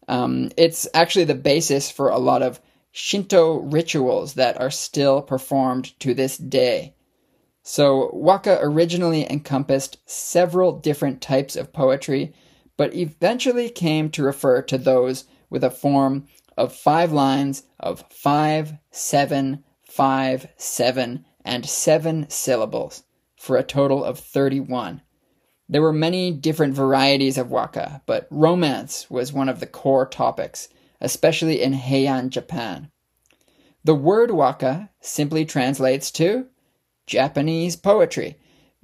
Um, 0.08 0.50
it's 0.56 0.88
actually 0.92 1.26
the 1.26 1.34
basis 1.34 1.90
for 1.90 2.08
a 2.08 2.18
lot 2.18 2.42
of 2.42 2.60
Shinto 2.90 3.58
rituals 3.58 4.34
that 4.34 4.60
are 4.60 4.70
still 4.70 5.22
performed 5.22 5.98
to 6.00 6.14
this 6.14 6.36
day. 6.36 6.94
So, 7.70 8.08
waka 8.14 8.58
originally 8.62 9.30
encompassed 9.30 9.98
several 10.06 10.72
different 10.72 11.20
types 11.20 11.54
of 11.54 11.70
poetry, 11.70 12.32
but 12.78 12.94
eventually 12.94 13.68
came 13.68 14.08
to 14.12 14.22
refer 14.22 14.62
to 14.62 14.78
those 14.78 15.26
with 15.50 15.62
a 15.62 15.70
form 15.70 16.28
of 16.56 16.74
five 16.74 17.12
lines 17.12 17.64
of 17.78 18.06
five, 18.08 18.78
seven, 18.90 19.64
five, 19.82 20.48
seven, 20.56 21.26
and 21.44 21.66
seven 21.66 22.24
syllables, 22.30 23.02
for 23.36 23.58
a 23.58 23.62
total 23.62 24.02
of 24.02 24.18
31. 24.18 25.02
There 25.68 25.82
were 25.82 25.92
many 25.92 26.30
different 26.30 26.72
varieties 26.72 27.36
of 27.36 27.50
waka, 27.50 28.00
but 28.06 28.26
romance 28.30 29.10
was 29.10 29.30
one 29.30 29.50
of 29.50 29.60
the 29.60 29.66
core 29.66 30.06
topics, 30.06 30.70
especially 31.02 31.60
in 31.60 31.74
Heian, 31.74 32.30
Japan. 32.30 32.90
The 33.84 33.94
word 33.94 34.30
waka 34.30 34.88
simply 35.02 35.44
translates 35.44 36.10
to 36.12 36.46
Japanese 37.08 37.74
poetry. 37.74 38.36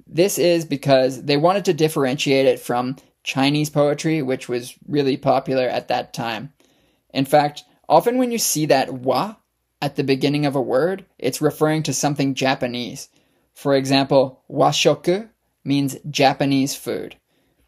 This 0.05 0.37
is 0.37 0.65
because 0.65 1.23
they 1.23 1.37
wanted 1.37 1.65
to 1.65 1.73
differentiate 1.73 2.45
it 2.45 2.59
from 2.59 2.97
Chinese 3.23 3.69
poetry, 3.69 4.21
which 4.21 4.49
was 4.49 4.75
really 4.87 5.15
popular 5.15 5.67
at 5.67 5.87
that 5.87 6.13
time. 6.13 6.51
In 7.13 7.25
fact, 7.25 7.63
often 7.87 8.17
when 8.17 8.31
you 8.31 8.37
see 8.37 8.65
that 8.65 8.93
wa 8.93 9.35
at 9.81 9.95
the 9.95 10.03
beginning 10.03 10.45
of 10.45 10.55
a 10.55 10.61
word, 10.61 11.05
it's 11.17 11.41
referring 11.41 11.83
to 11.83 11.93
something 11.93 12.35
Japanese. 12.35 13.09
For 13.53 13.75
example, 13.75 14.43
washoku 14.49 15.29
means 15.63 15.97
Japanese 16.09 16.75
food. 16.75 17.15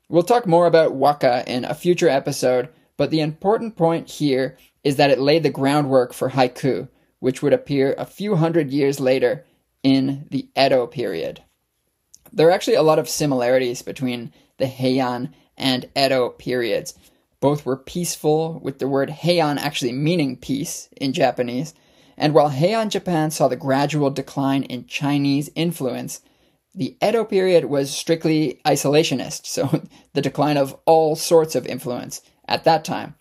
We'll 0.09 0.23
talk 0.23 0.45
more 0.45 0.67
about 0.67 0.93
waka 0.93 1.43
in 1.47 1.65
a 1.65 1.73
future 1.73 2.09
episode, 2.09 2.69
but 2.97 3.09
the 3.09 3.21
important 3.21 3.75
point 3.75 4.09
here 4.09 4.57
is 4.83 4.95
that 4.97 5.09
it 5.09 5.19
laid 5.19 5.43
the 5.43 5.49
groundwork 5.49 6.13
for 6.13 6.29
haiku, 6.31 6.87
which 7.19 7.41
would 7.41 7.53
appear 7.53 7.95
a 7.97 8.05
few 8.05 8.35
hundred 8.35 8.71
years 8.71 8.99
later 8.99 9.45
in 9.83 10.27
the 10.29 10.49
Edo 10.57 10.87
period. 10.87 11.43
There 12.31 12.47
are 12.47 12.51
actually 12.51 12.75
a 12.75 12.83
lot 12.83 12.99
of 12.99 13.09
similarities 13.09 13.81
between 13.81 14.33
the 14.57 14.65
Heian 14.65 15.33
and 15.57 15.89
Edo 15.97 16.29
periods. 16.29 16.93
Both 17.39 17.65
were 17.65 17.77
peaceful, 17.77 18.59
with 18.59 18.79
the 18.79 18.87
word 18.87 19.09
Heian 19.09 19.57
actually 19.57 19.91
meaning 19.91 20.37
peace 20.37 20.89
in 20.97 21.13
Japanese. 21.13 21.73
And 22.17 22.33
while 22.33 22.49
Heian 22.49 22.89
Japan 22.89 23.29
saw 23.31 23.47
the 23.47 23.55
gradual 23.55 24.09
decline 24.09 24.63
in 24.63 24.87
Chinese 24.87 25.49
influence, 25.55 26.21
the 26.73 26.97
Edo 27.03 27.23
period 27.23 27.65
was 27.65 27.95
strictly 27.95 28.59
isolationist, 28.65 29.45
so 29.45 29.83
the 30.13 30.21
decline 30.21 30.57
of 30.57 30.75
all 30.85 31.15
sorts 31.15 31.55
of 31.55 31.65
influence 31.65 32.21
at 32.47 32.63
that 32.63 32.83
time. 32.83 33.15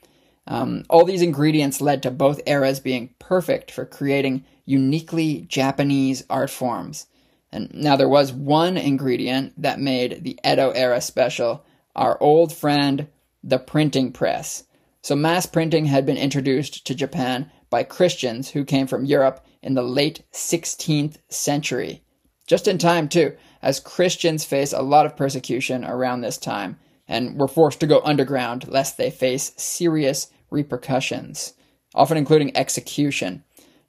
Um, 0.47 0.85
all 0.89 1.05
these 1.05 1.23
ingredients 1.23 1.81
led 1.81 2.03
to 2.03 2.11
both 2.11 2.41
eras 2.47 2.81
being 2.81 3.15
perfect 3.19 3.71
for 3.71 3.85
creating 3.85 4.45
uniquely 4.67 5.47
Japanese 5.49 6.25
art 6.29 6.51
forms. 6.51 7.07
And 7.51 7.73
now 7.73 7.97
there 7.97 8.09
was 8.09 8.33
one 8.33 8.77
ingredient 8.77 9.55
that 9.63 9.81
made 9.81 10.25
the 10.25 10.39
Edo 10.45 10.71
era 10.71 11.01
special 11.01 11.65
our 11.95 12.23
old 12.23 12.53
friend, 12.53 13.09
the 13.43 13.59
printing 13.59 14.13
press. 14.13 14.65
So, 15.01 15.17
mass 15.17 15.47
printing 15.47 15.87
had 15.87 16.05
been 16.05 16.19
introduced 16.19 16.87
to 16.87 16.95
Japan 16.95 17.51
by 17.71 17.85
Christians 17.85 18.51
who 18.51 18.65
came 18.65 18.87
from 18.87 19.05
Europe 19.05 19.45
in 19.63 19.75
the 19.75 19.83
late 19.83 20.23
16th 20.33 21.17
century. 21.29 22.03
Just 22.47 22.69
in 22.69 22.79
time, 22.79 23.09
too, 23.09 23.35
as 23.63 23.81
Christians 23.81 24.45
face 24.45 24.73
a 24.73 24.83
lot 24.83 25.07
of 25.07 25.17
persecution 25.17 25.85
around 25.85 26.21
this 26.21 26.39
time 26.39 26.79
and 27.09 27.39
were 27.39 27.49
forced 27.49 27.81
to 27.81 27.87
go 27.87 28.01
underground 28.05 28.69
lest 28.69 28.97
they 28.97 29.11
face 29.11 29.53
serious 29.57 30.29
repercussions, 30.51 31.55
often 31.95 32.17
including 32.17 32.57
execution. 32.57 33.43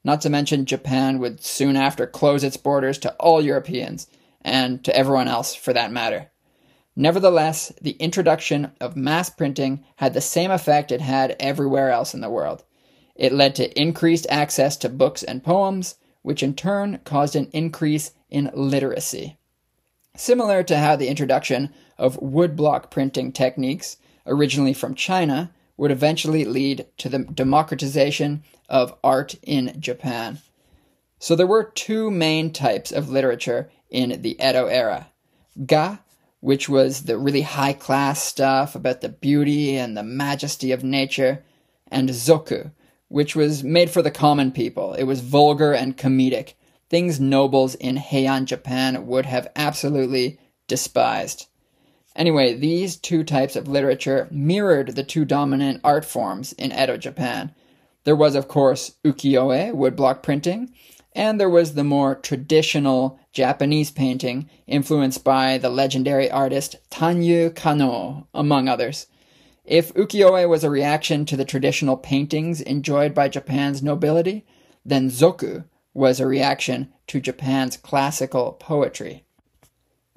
Not 0.07 0.21
to 0.21 0.29
mention, 0.29 0.63
Japan 0.63 1.19
would 1.19 1.43
soon 1.43 1.75
after 1.75 2.07
close 2.07 2.41
its 2.41 2.55
borders 2.55 2.97
to 2.99 3.13
all 3.15 3.41
Europeans, 3.41 4.07
and 4.39 4.81
to 4.85 4.95
everyone 4.95 5.27
else 5.27 5.53
for 5.53 5.73
that 5.73 5.91
matter. 5.91 6.31
Nevertheless, 6.95 7.73
the 7.81 7.91
introduction 7.99 8.71
of 8.79 8.95
mass 8.95 9.29
printing 9.29 9.83
had 9.97 10.13
the 10.13 10.21
same 10.21 10.49
effect 10.49 10.93
it 10.93 11.01
had 11.01 11.35
everywhere 11.41 11.91
else 11.91 12.13
in 12.13 12.21
the 12.21 12.29
world. 12.29 12.63
It 13.17 13.33
led 13.33 13.53
to 13.55 13.77
increased 13.77 14.25
access 14.29 14.77
to 14.77 14.87
books 14.87 15.23
and 15.23 15.43
poems, 15.43 15.95
which 16.21 16.41
in 16.41 16.53
turn 16.53 17.01
caused 17.03 17.35
an 17.35 17.49
increase 17.51 18.13
in 18.29 18.49
literacy. 18.53 19.37
Similar 20.15 20.63
to 20.63 20.77
how 20.77 20.95
the 20.95 21.09
introduction 21.09 21.73
of 21.97 22.17
woodblock 22.21 22.91
printing 22.91 23.33
techniques, 23.33 23.97
originally 24.25 24.73
from 24.73 24.95
China, 24.95 25.51
would 25.77 25.91
eventually 25.91 26.43
lead 26.43 26.87
to 26.97 27.07
the 27.07 27.19
democratization 27.19 28.43
of 28.67 28.97
art 29.03 29.35
in 29.43 29.79
Japan. 29.79 30.39
So 31.19 31.35
there 31.35 31.47
were 31.47 31.63
two 31.63 32.11
main 32.11 32.51
types 32.51 32.91
of 32.91 33.09
literature 33.09 33.69
in 33.89 34.21
the 34.21 34.37
Edo 34.41 34.65
era 34.65 35.07
ga, 35.65 35.97
which 36.39 36.69
was 36.69 37.03
the 37.03 37.17
really 37.17 37.41
high 37.41 37.73
class 37.73 38.21
stuff 38.21 38.75
about 38.75 39.01
the 39.01 39.09
beauty 39.09 39.75
and 39.75 39.97
the 39.97 40.03
majesty 40.03 40.71
of 40.71 40.83
nature, 40.83 41.43
and 41.87 42.09
zoku, 42.09 42.71
which 43.07 43.35
was 43.35 43.63
made 43.63 43.89
for 43.89 44.01
the 44.01 44.11
common 44.11 44.51
people. 44.51 44.93
It 44.93 45.03
was 45.03 45.21
vulgar 45.21 45.73
and 45.73 45.97
comedic, 45.97 46.53
things 46.89 47.19
nobles 47.19 47.75
in 47.75 47.95
Heian 47.95 48.45
Japan 48.45 49.07
would 49.07 49.25
have 49.25 49.47
absolutely 49.55 50.39
despised. 50.67 51.47
Anyway, 52.17 52.55
these 52.55 52.95
two 52.95 53.23
types 53.23 53.55
of 53.55 53.67
literature 53.67 54.27
mirrored 54.31 54.95
the 54.95 55.03
two 55.03 55.23
dominant 55.23 55.79
art 55.83 56.03
forms 56.03 56.51
in 56.53 56.73
Edo 56.73 56.97
Japan. 56.97 57.53
There 58.05 58.15
was, 58.15 58.33
of 58.33 58.47
course, 58.47 58.95
ukiyo-e, 59.05 59.71
woodblock 59.71 60.23
printing, 60.23 60.73
and 61.13 61.39
there 61.39 61.49
was 61.49 61.75
the 61.75 61.83
more 61.83 62.15
traditional 62.15 63.19
Japanese 63.33 63.91
painting 63.91 64.49
influenced 64.65 65.23
by 65.23 65.59
the 65.59 65.69
legendary 65.69 66.29
artist 66.29 66.77
Tanyu 66.89 67.55
Kano, 67.55 68.27
among 68.33 68.67
others. 68.67 69.05
If 69.63 69.93
ukiyo-e 69.93 70.47
was 70.47 70.63
a 70.63 70.71
reaction 70.71 71.23
to 71.25 71.37
the 71.37 71.45
traditional 71.45 71.97
paintings 71.97 72.61
enjoyed 72.61 73.13
by 73.13 73.29
Japan's 73.29 73.83
nobility, 73.83 74.43
then 74.83 75.11
zoku 75.11 75.65
was 75.93 76.19
a 76.19 76.25
reaction 76.25 76.91
to 77.07 77.19
Japan's 77.19 77.77
classical 77.77 78.53
poetry. 78.53 79.26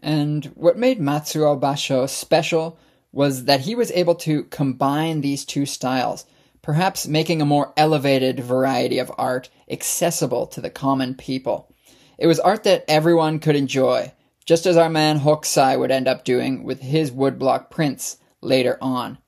And 0.03 0.47
what 0.55 0.79
made 0.79 0.99
Matsuo 0.99 1.61
Basho 1.61 2.09
special 2.09 2.79
was 3.13 3.45
that 3.45 3.61
he 3.61 3.75
was 3.75 3.91
able 3.91 4.15
to 4.15 4.45
combine 4.45 5.21
these 5.21 5.45
two 5.45 5.67
styles, 5.67 6.25
perhaps 6.63 7.07
making 7.07 7.43
a 7.43 7.47
more 7.47 7.73
elevated 7.77 8.41
variety 8.41 8.99
of 8.99 9.13
art 9.19 9.51
accessible 9.71 10.47
to 10.47 10.61
the 10.61 10.71
common 10.71 11.15
people. 11.15 11.75
It 12.19 12.27
was 12.27 12.41
art 12.41 12.65
that 12.65 12.85
everyone 12.89 13.39
could 13.39 13.57
enjoy, 13.57 14.13
just 14.47 14.67
as 14.67 14.77
our 14.77 14.91
man 14.91 15.21
Hokusai 15.21 15.79
would 15.79 15.91
end 15.91 16.09
up 16.09 16.25
doing 16.25 16.65
with 16.65 16.81
his 16.81 17.11
woodblock 17.11 17.71
prints 17.71 18.19
later 18.41 18.79
on. 18.81 19.19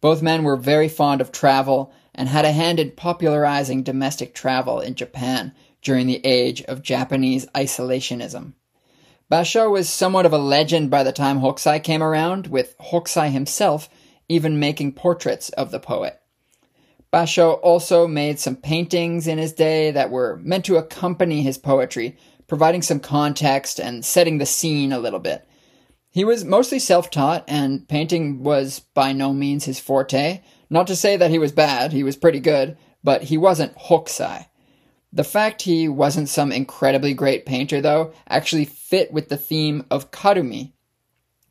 Both 0.00 0.22
men 0.22 0.44
were 0.44 0.56
very 0.56 0.88
fond 0.88 1.20
of 1.20 1.32
travel 1.32 1.92
and 2.14 2.28
had 2.28 2.44
a 2.44 2.52
hand 2.52 2.78
in 2.78 2.90
popularizing 2.90 3.82
domestic 3.82 4.34
travel 4.34 4.80
in 4.80 4.94
Japan 4.94 5.52
during 5.82 6.06
the 6.06 6.20
age 6.24 6.62
of 6.62 6.82
Japanese 6.82 7.46
isolationism. 7.54 8.54
Basho 9.30 9.70
was 9.70 9.90
somewhat 9.90 10.24
of 10.24 10.32
a 10.32 10.38
legend 10.38 10.90
by 10.90 11.02
the 11.02 11.12
time 11.12 11.40
Hokusai 11.40 11.82
came 11.84 12.02
around, 12.02 12.46
with 12.46 12.76
Hokusai 12.78 13.30
himself 13.30 13.90
even 14.28 14.58
making 14.58 14.92
portraits 14.92 15.50
of 15.50 15.70
the 15.70 15.80
poet. 15.80 16.20
Basho 17.12 17.58
also 17.62 18.06
made 18.06 18.38
some 18.38 18.56
paintings 18.56 19.26
in 19.26 19.38
his 19.38 19.52
day 19.52 19.90
that 19.90 20.10
were 20.10 20.38
meant 20.42 20.64
to 20.66 20.76
accompany 20.76 21.42
his 21.42 21.58
poetry, 21.58 22.16
providing 22.46 22.82
some 22.82 23.00
context 23.00 23.78
and 23.78 24.04
setting 24.04 24.38
the 24.38 24.46
scene 24.46 24.92
a 24.92 24.98
little 24.98 25.18
bit. 25.18 25.46
He 26.10 26.24
was 26.24 26.44
mostly 26.44 26.78
self 26.78 27.10
taught, 27.10 27.44
and 27.46 27.86
painting 27.86 28.42
was 28.42 28.80
by 28.80 29.12
no 29.12 29.32
means 29.32 29.64
his 29.64 29.78
forte. 29.78 30.42
Not 30.70 30.86
to 30.86 30.96
say 30.96 31.16
that 31.16 31.30
he 31.30 31.38
was 31.38 31.52
bad, 31.52 31.92
he 31.92 32.02
was 32.02 32.16
pretty 32.16 32.40
good, 32.40 32.76
but 33.04 33.24
he 33.24 33.38
wasn't 33.38 33.76
Hokusai. 33.76 34.46
The 35.12 35.24
fact 35.24 35.62
he 35.62 35.88
wasn't 35.88 36.28
some 36.28 36.52
incredibly 36.52 37.14
great 37.14 37.46
painter, 37.46 37.80
though, 37.80 38.12
actually 38.28 38.66
fit 38.66 39.10
with 39.10 39.28
the 39.28 39.38
theme 39.38 39.86
of 39.90 40.10
Karumi, 40.10 40.72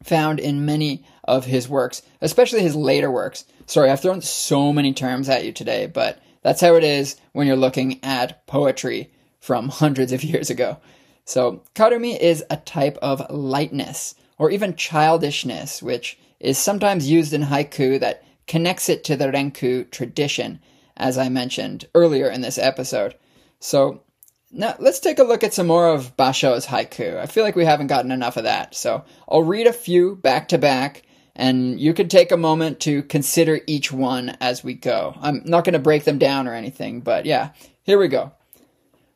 found 0.03 0.39
in 0.39 0.65
many 0.65 1.03
of 1.23 1.45
his 1.45 1.67
works, 1.67 2.03
especially 2.21 2.61
his 2.61 2.75
later 2.75 3.09
works. 3.09 3.45
Sorry, 3.65 3.89
I've 3.89 4.01
thrown 4.01 4.21
so 4.21 4.71
many 4.71 4.93
terms 4.93 5.27
at 5.27 5.43
you 5.43 5.51
today, 5.51 5.87
but 5.87 6.19
that's 6.43 6.61
how 6.61 6.75
it 6.75 6.83
is 6.83 7.15
when 7.33 7.47
you're 7.47 7.55
looking 7.55 7.99
at 8.03 8.45
poetry 8.45 9.11
from 9.39 9.69
hundreds 9.69 10.11
of 10.11 10.23
years 10.23 10.49
ago. 10.49 10.77
So, 11.25 11.63
Karumi 11.75 12.17
is 12.17 12.43
a 12.49 12.57
type 12.57 12.97
of 13.01 13.29
lightness 13.29 14.15
or 14.37 14.51
even 14.51 14.75
childishness, 14.75 15.81
which 15.81 16.17
is 16.39 16.57
sometimes 16.57 17.09
used 17.09 17.33
in 17.33 17.41
haiku 17.41 17.99
that 17.99 18.23
connects 18.45 18.87
it 18.87 19.03
to 19.03 19.15
the 19.17 19.27
Renku 19.27 19.89
tradition, 19.91 20.59
as 20.95 21.17
I 21.17 21.27
mentioned 21.27 21.87
earlier 21.95 22.29
in 22.29 22.41
this 22.41 22.57
episode. 22.57 23.15
So 23.59 24.03
now 24.51 24.75
let's 24.79 24.99
take 24.99 25.19
a 25.19 25.23
look 25.23 25.43
at 25.43 25.53
some 25.53 25.67
more 25.67 25.89
of 25.89 26.15
Basho's 26.15 26.65
haiku. 26.65 27.17
I 27.17 27.25
feel 27.25 27.43
like 27.43 27.55
we 27.55 27.65
haven't 27.65 27.87
gotten 27.87 28.11
enough 28.11 28.37
of 28.37 28.43
that. 28.43 28.75
So 28.75 29.03
I'll 29.27 29.43
read 29.43 29.67
a 29.67 29.73
few 29.73 30.15
back 30.15 30.49
to 30.49 30.57
back 30.57 31.03
and 31.35 31.79
you 31.79 31.93
could 31.93 32.09
take 32.09 32.31
a 32.31 32.37
moment 32.37 32.79
to 32.81 33.03
consider 33.03 33.59
each 33.67 33.91
one 33.91 34.35
as 34.41 34.63
we 34.63 34.73
go. 34.73 35.15
I'm 35.21 35.43
not 35.45 35.63
going 35.63 35.73
to 35.73 35.79
break 35.79 36.03
them 36.03 36.17
down 36.17 36.47
or 36.47 36.53
anything, 36.53 37.01
but 37.01 37.25
yeah, 37.25 37.51
here 37.83 37.99
we 37.99 38.07
go. 38.07 38.31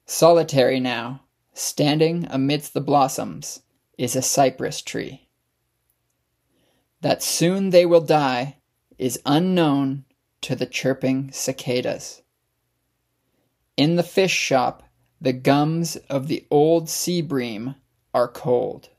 Solitary 0.05 0.79
now, 0.79 1.21
standing 1.53 2.27
amidst 2.29 2.73
the 2.73 2.81
blossoms, 2.81 3.61
is 3.97 4.15
a 4.15 4.21
cypress 4.21 4.81
tree. 4.81 5.27
That 7.01 7.23
soon 7.23 7.71
they 7.71 7.85
will 7.85 8.01
die 8.01 8.57
is 8.99 9.19
unknown 9.25 10.05
to 10.41 10.55
the 10.55 10.67
chirping 10.67 11.31
cicadas. 11.31 12.21
In 13.81 13.95
the 13.95 14.03
fish 14.03 14.31
shop, 14.31 14.83
the 15.19 15.33
gums 15.33 15.95
of 16.07 16.27
the 16.27 16.45
old 16.51 16.87
sea 16.87 17.19
bream 17.19 17.73
are 18.13 18.27
cold. 18.27 18.89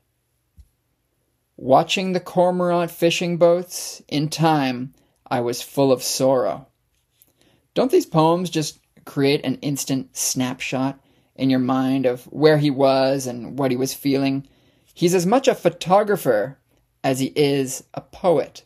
Watching 1.55 2.11
the 2.11 2.19
cormorant 2.19 2.91
fishing 2.91 3.37
boats, 3.37 4.01
in 4.09 4.27
time 4.27 4.93
I 5.25 5.39
was 5.39 5.61
full 5.61 5.93
of 5.93 6.03
sorrow. 6.03 6.67
Don't 7.73 7.91
these 7.91 8.05
poems 8.05 8.49
just 8.49 8.77
create 9.05 9.45
an 9.45 9.55
instant 9.61 10.17
snapshot 10.17 10.99
in 11.33 11.49
your 11.49 11.59
mind 11.59 12.05
of 12.05 12.25
where 12.25 12.57
he 12.57 12.69
was 12.69 13.25
and 13.25 13.57
what 13.57 13.71
he 13.71 13.77
was 13.77 13.93
feeling? 13.93 14.45
He's 14.93 15.15
as 15.15 15.25
much 15.25 15.47
a 15.47 15.55
photographer 15.55 16.59
as 17.05 17.21
he 17.21 17.31
is 17.37 17.85
a 17.93 18.01
poet. 18.01 18.65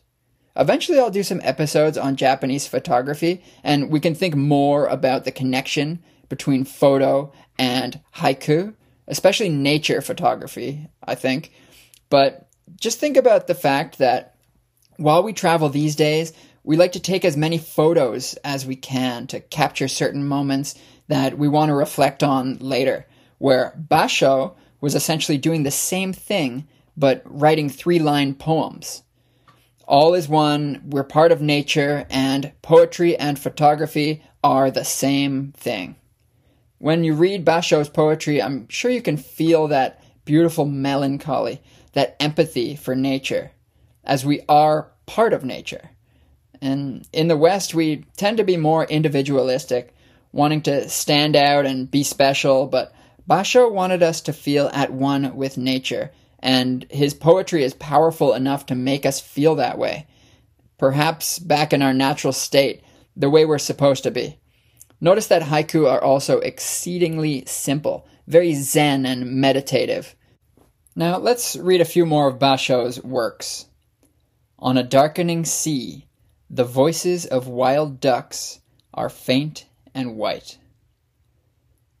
Eventually, 0.58 0.98
I'll 0.98 1.10
do 1.10 1.22
some 1.22 1.40
episodes 1.44 1.96
on 1.96 2.16
Japanese 2.16 2.66
photography, 2.66 3.44
and 3.62 3.90
we 3.90 4.00
can 4.00 4.16
think 4.16 4.34
more 4.34 4.86
about 4.86 5.24
the 5.24 5.30
connection 5.30 6.02
between 6.28 6.64
photo 6.64 7.32
and 7.58 8.00
haiku, 8.16 8.74
especially 9.06 9.50
nature 9.50 10.00
photography, 10.00 10.88
I 11.02 11.14
think. 11.14 11.52
But 12.10 12.48
just 12.76 12.98
think 12.98 13.16
about 13.16 13.46
the 13.46 13.54
fact 13.54 13.98
that 13.98 14.34
while 14.96 15.22
we 15.22 15.32
travel 15.32 15.68
these 15.68 15.94
days, 15.94 16.32
we 16.64 16.76
like 16.76 16.92
to 16.92 17.00
take 17.00 17.24
as 17.24 17.36
many 17.36 17.58
photos 17.58 18.34
as 18.44 18.66
we 18.66 18.74
can 18.74 19.28
to 19.28 19.38
capture 19.38 19.86
certain 19.86 20.26
moments 20.26 20.74
that 21.06 21.38
we 21.38 21.46
want 21.46 21.68
to 21.68 21.74
reflect 21.74 22.24
on 22.24 22.58
later. 22.58 23.06
Where 23.38 23.80
Basho 23.80 24.56
was 24.80 24.96
essentially 24.96 25.38
doing 25.38 25.62
the 25.62 25.70
same 25.70 26.12
thing, 26.12 26.66
but 26.96 27.22
writing 27.24 27.70
three 27.70 28.00
line 28.00 28.34
poems 28.34 29.04
all 29.88 30.12
is 30.12 30.28
one, 30.28 30.82
we're 30.84 31.02
part 31.02 31.32
of 31.32 31.40
nature, 31.40 32.06
and 32.10 32.52
poetry 32.60 33.16
and 33.16 33.38
photography 33.38 34.22
are 34.44 34.70
the 34.70 34.84
same 34.84 35.52
thing. 35.56 35.96
When 36.76 37.04
you 37.04 37.14
read 37.14 37.46
Basho's 37.46 37.88
poetry, 37.88 38.40
I'm 38.42 38.68
sure 38.68 38.90
you 38.90 39.00
can 39.00 39.16
feel 39.16 39.68
that 39.68 40.04
beautiful 40.26 40.66
melancholy, 40.66 41.62
that 41.94 42.16
empathy 42.20 42.76
for 42.76 42.94
nature, 42.94 43.50
as 44.04 44.26
we 44.26 44.42
are 44.46 44.92
part 45.06 45.32
of 45.32 45.42
nature. 45.42 45.90
And 46.60 47.08
in 47.14 47.28
the 47.28 47.36
West, 47.36 47.74
we 47.74 48.04
tend 48.18 48.36
to 48.36 48.44
be 48.44 48.58
more 48.58 48.84
individualistic, 48.84 49.94
wanting 50.32 50.60
to 50.62 50.90
stand 50.90 51.34
out 51.34 51.64
and 51.64 51.90
be 51.90 52.02
special, 52.02 52.66
but 52.66 52.92
Basho 53.28 53.72
wanted 53.72 54.02
us 54.02 54.20
to 54.22 54.34
feel 54.34 54.70
at 54.74 54.92
one 54.92 55.34
with 55.34 55.56
nature 55.56 56.10
and 56.38 56.86
his 56.90 57.14
poetry 57.14 57.64
is 57.64 57.74
powerful 57.74 58.32
enough 58.32 58.66
to 58.66 58.74
make 58.74 59.04
us 59.04 59.20
feel 59.20 59.54
that 59.56 59.78
way. 59.78 60.06
Perhaps 60.78 61.38
back 61.38 61.72
in 61.72 61.82
our 61.82 61.94
natural 61.94 62.32
state, 62.32 62.82
the 63.16 63.30
way 63.30 63.44
we're 63.44 63.58
supposed 63.58 64.04
to 64.04 64.10
be. 64.10 64.38
Notice 65.00 65.26
that 65.28 65.42
haiku 65.42 65.90
are 65.90 66.02
also 66.02 66.38
exceedingly 66.38 67.44
simple, 67.46 68.06
very 68.26 68.54
zen 68.54 69.06
and 69.06 69.32
meditative. 69.40 70.14
Now 70.94 71.18
let's 71.18 71.56
read 71.56 71.80
a 71.80 71.84
few 71.84 72.06
more 72.06 72.28
of 72.28 72.38
Basho's 72.38 73.02
works. 73.02 73.66
On 74.58 74.76
a 74.76 74.82
darkening 74.82 75.44
sea, 75.44 76.06
the 76.50 76.64
voices 76.64 77.26
of 77.26 77.46
wild 77.46 78.00
ducks 78.00 78.60
are 78.94 79.08
faint 79.08 79.66
and 79.94 80.16
white. 80.16 80.58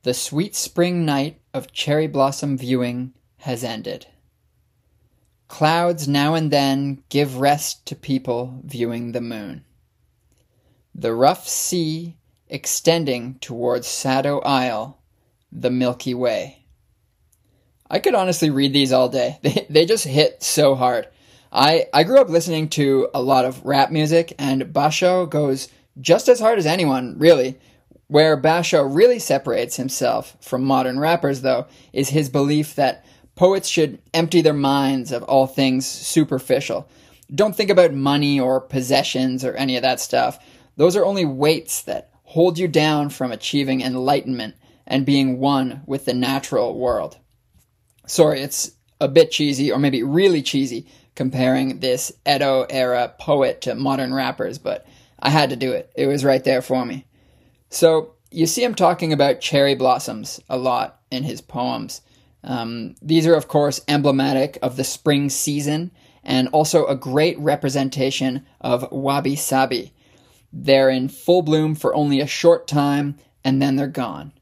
The 0.02 0.14
sweet 0.14 0.56
spring 0.56 1.04
night 1.04 1.40
of 1.52 1.72
cherry 1.72 2.06
blossom 2.06 2.56
viewing 2.56 3.12
has 3.38 3.62
ended. 3.62 4.06
Clouds 5.48 6.06
now 6.06 6.34
and 6.34 6.50
then 6.50 7.02
give 7.08 7.38
rest 7.38 7.86
to 7.86 7.96
people 7.96 8.60
viewing 8.64 9.12
the 9.12 9.20
moon. 9.20 9.64
The 10.94 11.14
rough 11.14 11.48
sea 11.48 12.16
extending 12.48 13.36
towards 13.40 13.86
Sado 13.86 14.40
Isle, 14.40 14.98
the 15.50 15.70
Milky 15.70 16.14
Way. 16.14 16.64
I 17.90 17.98
could 17.98 18.14
honestly 18.14 18.50
read 18.50 18.72
these 18.72 18.92
all 18.92 19.08
day. 19.08 19.38
They, 19.42 19.66
they 19.70 19.86
just 19.86 20.04
hit 20.04 20.42
so 20.42 20.74
hard. 20.74 21.08
I, 21.50 21.86
I 21.94 22.04
grew 22.04 22.20
up 22.20 22.28
listening 22.28 22.68
to 22.70 23.08
a 23.14 23.22
lot 23.22 23.46
of 23.46 23.64
rap 23.64 23.90
music, 23.90 24.34
and 24.38 24.64
Basho 24.64 25.28
goes 25.28 25.68
just 25.98 26.28
as 26.28 26.40
hard 26.40 26.58
as 26.58 26.66
anyone, 26.66 27.18
really. 27.18 27.58
Where 28.08 28.40
Basho 28.40 28.86
really 28.94 29.18
separates 29.18 29.76
himself 29.76 30.36
from 30.40 30.64
modern 30.64 30.98
rappers, 30.98 31.40
though, 31.40 31.66
is 31.92 32.10
his 32.10 32.28
belief 32.28 32.74
that 32.74 33.04
Poets 33.38 33.68
should 33.68 34.00
empty 34.12 34.40
their 34.40 34.52
minds 34.52 35.12
of 35.12 35.22
all 35.22 35.46
things 35.46 35.86
superficial. 35.86 36.88
Don't 37.32 37.54
think 37.54 37.70
about 37.70 37.92
money 37.92 38.40
or 38.40 38.60
possessions 38.60 39.44
or 39.44 39.54
any 39.54 39.76
of 39.76 39.82
that 39.82 40.00
stuff. 40.00 40.44
Those 40.76 40.96
are 40.96 41.04
only 41.04 41.24
weights 41.24 41.82
that 41.82 42.10
hold 42.24 42.58
you 42.58 42.66
down 42.66 43.10
from 43.10 43.30
achieving 43.30 43.80
enlightenment 43.80 44.56
and 44.88 45.06
being 45.06 45.38
one 45.38 45.82
with 45.86 46.04
the 46.04 46.14
natural 46.14 46.76
world. 46.76 47.16
Sorry, 48.08 48.40
it's 48.40 48.72
a 49.00 49.06
bit 49.06 49.30
cheesy, 49.30 49.70
or 49.70 49.78
maybe 49.78 50.02
really 50.02 50.42
cheesy, 50.42 50.88
comparing 51.14 51.78
this 51.78 52.10
Edo 52.28 52.66
era 52.68 53.14
poet 53.20 53.60
to 53.60 53.76
modern 53.76 54.12
rappers, 54.12 54.58
but 54.58 54.84
I 55.20 55.30
had 55.30 55.50
to 55.50 55.56
do 55.56 55.70
it. 55.70 55.92
It 55.94 56.08
was 56.08 56.24
right 56.24 56.42
there 56.42 56.60
for 56.60 56.84
me. 56.84 57.06
So, 57.70 58.14
you 58.32 58.46
see 58.48 58.64
him 58.64 58.74
talking 58.74 59.12
about 59.12 59.40
cherry 59.40 59.76
blossoms 59.76 60.40
a 60.48 60.58
lot 60.58 61.02
in 61.12 61.22
his 61.22 61.40
poems. 61.40 62.00
Um, 62.44 62.94
these 63.02 63.26
are, 63.26 63.34
of 63.34 63.48
course, 63.48 63.80
emblematic 63.88 64.58
of 64.62 64.76
the 64.76 64.84
spring 64.84 65.28
season 65.28 65.90
and 66.22 66.48
also 66.48 66.86
a 66.86 66.96
great 66.96 67.38
representation 67.38 68.46
of 68.60 68.90
wabi 68.92 69.36
sabi. 69.36 69.92
They're 70.52 70.90
in 70.90 71.08
full 71.08 71.42
bloom 71.42 71.74
for 71.74 71.94
only 71.94 72.20
a 72.20 72.26
short 72.26 72.66
time 72.66 73.16
and 73.44 73.60
then 73.60 73.76
they're 73.76 73.86
gone. 73.86 74.32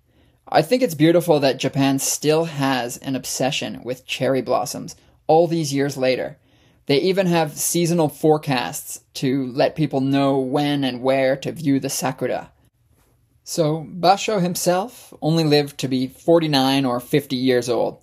I 0.49 0.63
think 0.63 0.83
it's 0.83 0.95
beautiful 0.95 1.41
that 1.41 1.59
Japan 1.59 1.99
still 1.99 2.45
has 2.45 2.97
an 2.99 3.17
obsession 3.17 3.83
with 3.83 4.07
cherry 4.07 4.43
blossoms 4.43 4.95
all 5.27 5.49
these 5.49 5.75
years 5.75 5.97
later. 5.97 6.39
They 6.87 6.99
even 6.99 7.27
have 7.27 7.57
seasonal 7.57 8.09
forecasts 8.09 9.01
to 9.15 9.47
let 9.53 9.75
people 9.75 10.01
know 10.01 10.39
when 10.39 10.85
and 10.85 11.03
where 11.03 11.37
to 11.39 11.51
view 11.51 11.81
the 11.81 11.91
sakura. 11.91 12.53
So, 13.49 13.87
Basho 13.89 14.43
himself 14.43 15.15
only 15.23 15.45
lived 15.45 15.79
to 15.79 15.87
be 15.87 16.09
49 16.09 16.85
or 16.85 16.99
50 16.99 17.37
years 17.37 17.69
old. 17.69 18.03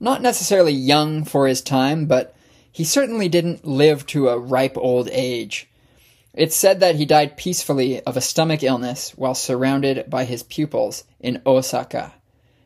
Not 0.00 0.20
necessarily 0.20 0.72
young 0.72 1.24
for 1.24 1.46
his 1.46 1.62
time, 1.62 2.06
but 2.06 2.34
he 2.72 2.82
certainly 2.82 3.28
didn't 3.28 3.64
live 3.64 4.04
to 4.06 4.28
a 4.28 4.38
ripe 4.38 4.76
old 4.76 5.08
age. 5.12 5.70
It's 6.34 6.56
said 6.56 6.80
that 6.80 6.96
he 6.96 7.04
died 7.04 7.36
peacefully 7.36 8.00
of 8.00 8.16
a 8.16 8.20
stomach 8.20 8.64
illness 8.64 9.12
while 9.12 9.36
surrounded 9.36 10.10
by 10.10 10.24
his 10.24 10.42
pupils 10.42 11.04
in 11.20 11.40
Osaka. 11.46 12.14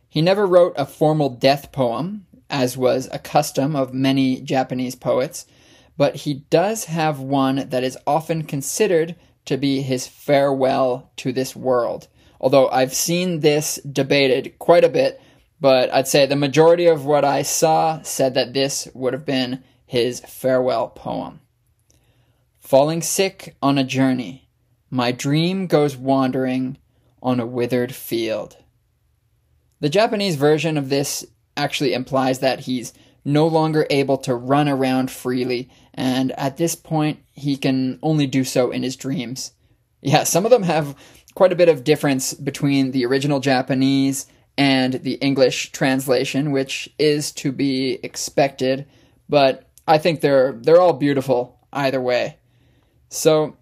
He 0.08 0.22
never 0.22 0.46
wrote 0.46 0.72
a 0.78 0.86
formal 0.86 1.28
death 1.28 1.72
poem, 1.72 2.24
as 2.48 2.74
was 2.74 3.06
a 3.12 3.18
custom 3.18 3.76
of 3.76 3.92
many 3.92 4.40
Japanese 4.40 4.94
poets, 4.94 5.44
but 5.98 6.16
he 6.16 6.44
does 6.48 6.84
have 6.84 7.20
one 7.20 7.68
that 7.68 7.84
is 7.84 7.98
often 8.06 8.44
considered 8.44 9.14
to 9.44 9.58
be 9.58 9.82
his 9.82 10.06
farewell 10.06 11.10
to 11.16 11.30
this 11.30 11.54
world. 11.54 12.08
Although 12.44 12.68
I've 12.68 12.92
seen 12.92 13.40
this 13.40 13.76
debated 13.90 14.58
quite 14.58 14.84
a 14.84 14.90
bit, 14.90 15.18
but 15.62 15.90
I'd 15.94 16.06
say 16.06 16.26
the 16.26 16.36
majority 16.36 16.84
of 16.84 17.06
what 17.06 17.24
I 17.24 17.40
saw 17.40 18.02
said 18.02 18.34
that 18.34 18.52
this 18.52 18.86
would 18.92 19.14
have 19.14 19.24
been 19.24 19.64
his 19.86 20.20
farewell 20.20 20.88
poem. 20.88 21.40
Falling 22.58 23.00
sick 23.00 23.56
on 23.62 23.78
a 23.78 23.82
journey, 23.82 24.50
my 24.90 25.10
dream 25.10 25.66
goes 25.66 25.96
wandering 25.96 26.76
on 27.22 27.40
a 27.40 27.46
withered 27.46 27.94
field. 27.94 28.58
The 29.80 29.88
Japanese 29.88 30.36
version 30.36 30.76
of 30.76 30.90
this 30.90 31.24
actually 31.56 31.94
implies 31.94 32.40
that 32.40 32.60
he's 32.60 32.92
no 33.24 33.46
longer 33.46 33.86
able 33.88 34.18
to 34.18 34.34
run 34.34 34.68
around 34.68 35.10
freely, 35.10 35.70
and 35.94 36.30
at 36.32 36.58
this 36.58 36.74
point, 36.74 37.20
he 37.32 37.56
can 37.56 37.98
only 38.02 38.26
do 38.26 38.44
so 38.44 38.70
in 38.70 38.82
his 38.82 38.96
dreams. 38.96 39.52
Yeah, 40.02 40.24
some 40.24 40.44
of 40.44 40.50
them 40.50 40.64
have 40.64 40.94
quite 41.34 41.52
a 41.52 41.56
bit 41.56 41.68
of 41.68 41.84
difference 41.84 42.34
between 42.34 42.90
the 42.92 43.04
original 43.04 43.40
Japanese 43.40 44.26
and 44.56 44.94
the 44.94 45.14
English 45.14 45.72
translation, 45.72 46.52
which 46.52 46.88
is 46.98 47.32
to 47.32 47.50
be 47.50 47.98
expected, 48.02 48.86
but 49.28 49.68
I 49.86 49.98
think 49.98 50.20
they're 50.20 50.52
they're 50.52 50.80
all 50.80 50.92
beautiful 50.92 51.58
either 51.72 52.00
way. 52.00 52.38
So, 53.08 53.56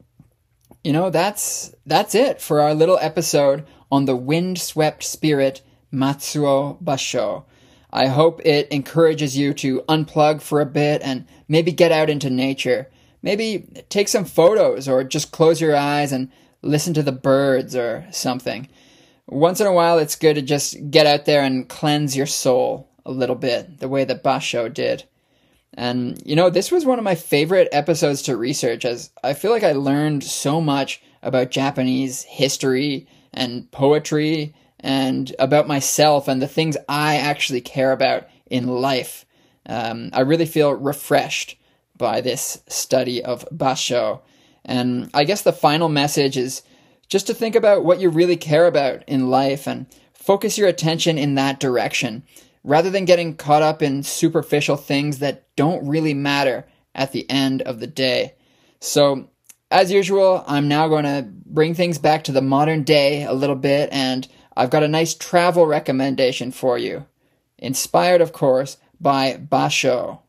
you 0.84 0.92
know, 0.92 1.10
that's 1.10 1.74
that's 1.86 2.14
it 2.14 2.40
for 2.40 2.60
our 2.60 2.74
little 2.74 2.98
episode 3.00 3.66
on 3.90 4.04
the 4.04 4.16
windswept 4.16 5.02
spirit 5.02 5.62
Matsuo 5.92 6.82
Basho. 6.82 7.44
I 7.92 8.06
hope 8.06 8.40
it 8.44 8.68
encourages 8.68 9.36
you 9.36 9.52
to 9.54 9.82
unplug 9.82 10.40
for 10.40 10.60
a 10.60 10.66
bit 10.66 11.02
and 11.02 11.26
maybe 11.46 11.72
get 11.72 11.92
out 11.92 12.08
into 12.08 12.30
nature. 12.30 12.88
Maybe 13.20 13.84
take 13.90 14.08
some 14.08 14.24
photos 14.24 14.88
or 14.88 15.04
just 15.04 15.30
close 15.30 15.60
your 15.60 15.76
eyes 15.76 16.10
and 16.10 16.30
listen 16.62 16.94
to 16.94 17.02
the 17.02 17.12
birds 17.12 17.76
or 17.76 18.06
something. 18.10 18.68
Once 19.26 19.60
in 19.60 19.66
a 19.66 19.72
while, 19.72 19.98
it's 19.98 20.16
good 20.16 20.34
to 20.34 20.42
just 20.42 20.90
get 20.90 21.06
out 21.06 21.24
there 21.24 21.42
and 21.42 21.68
cleanse 21.68 22.16
your 22.16 22.26
soul 22.26 22.88
a 23.04 23.12
little 23.12 23.36
bit, 23.36 23.80
the 23.80 23.88
way 23.88 24.04
that 24.04 24.22
Basho 24.22 24.72
did. 24.72 25.04
And, 25.74 26.20
you 26.24 26.36
know, 26.36 26.50
this 26.50 26.70
was 26.70 26.84
one 26.84 26.98
of 26.98 27.04
my 27.04 27.14
favorite 27.14 27.68
episodes 27.72 28.22
to 28.22 28.36
research 28.36 28.84
as 28.84 29.10
I 29.22 29.32
feel 29.32 29.50
like 29.50 29.62
I 29.62 29.72
learned 29.72 30.22
so 30.22 30.60
much 30.60 31.00
about 31.22 31.50
Japanese 31.50 32.22
history 32.22 33.06
and 33.32 33.70
poetry 33.70 34.54
and 34.80 35.34
about 35.38 35.68
myself 35.68 36.28
and 36.28 36.42
the 36.42 36.48
things 36.48 36.76
I 36.88 37.16
actually 37.16 37.60
care 37.60 37.92
about 37.92 38.28
in 38.46 38.66
life. 38.66 39.24
Um, 39.66 40.10
I 40.12 40.20
really 40.20 40.46
feel 40.46 40.72
refreshed 40.72 41.56
by 41.96 42.20
this 42.20 42.62
study 42.68 43.22
of 43.24 43.48
Basho. 43.50 44.20
And 44.64 45.10
I 45.12 45.24
guess 45.24 45.42
the 45.42 45.52
final 45.52 45.88
message 45.88 46.36
is 46.36 46.62
just 47.08 47.26
to 47.26 47.34
think 47.34 47.54
about 47.54 47.84
what 47.84 48.00
you 48.00 48.10
really 48.10 48.36
care 48.36 48.66
about 48.66 49.02
in 49.06 49.30
life 49.30 49.66
and 49.66 49.86
focus 50.12 50.56
your 50.56 50.68
attention 50.68 51.18
in 51.18 51.34
that 51.34 51.60
direction 51.60 52.22
rather 52.64 52.90
than 52.90 53.04
getting 53.04 53.36
caught 53.36 53.62
up 53.62 53.82
in 53.82 54.02
superficial 54.02 54.76
things 54.76 55.18
that 55.18 55.44
don't 55.56 55.86
really 55.86 56.14
matter 56.14 56.66
at 56.94 57.12
the 57.12 57.28
end 57.28 57.62
of 57.62 57.80
the 57.80 57.86
day. 57.86 58.34
So, 58.80 59.28
as 59.70 59.90
usual, 59.90 60.44
I'm 60.46 60.68
now 60.68 60.86
going 60.88 61.04
to 61.04 61.26
bring 61.46 61.74
things 61.74 61.98
back 61.98 62.24
to 62.24 62.32
the 62.32 62.42
modern 62.42 62.82
day 62.82 63.24
a 63.24 63.32
little 63.32 63.56
bit 63.56 63.88
and 63.90 64.28
I've 64.56 64.70
got 64.70 64.82
a 64.82 64.88
nice 64.88 65.14
travel 65.14 65.66
recommendation 65.66 66.52
for 66.52 66.76
you. 66.76 67.06
Inspired, 67.58 68.20
of 68.20 68.32
course, 68.32 68.76
by 69.00 69.34
Basho. 69.34 70.20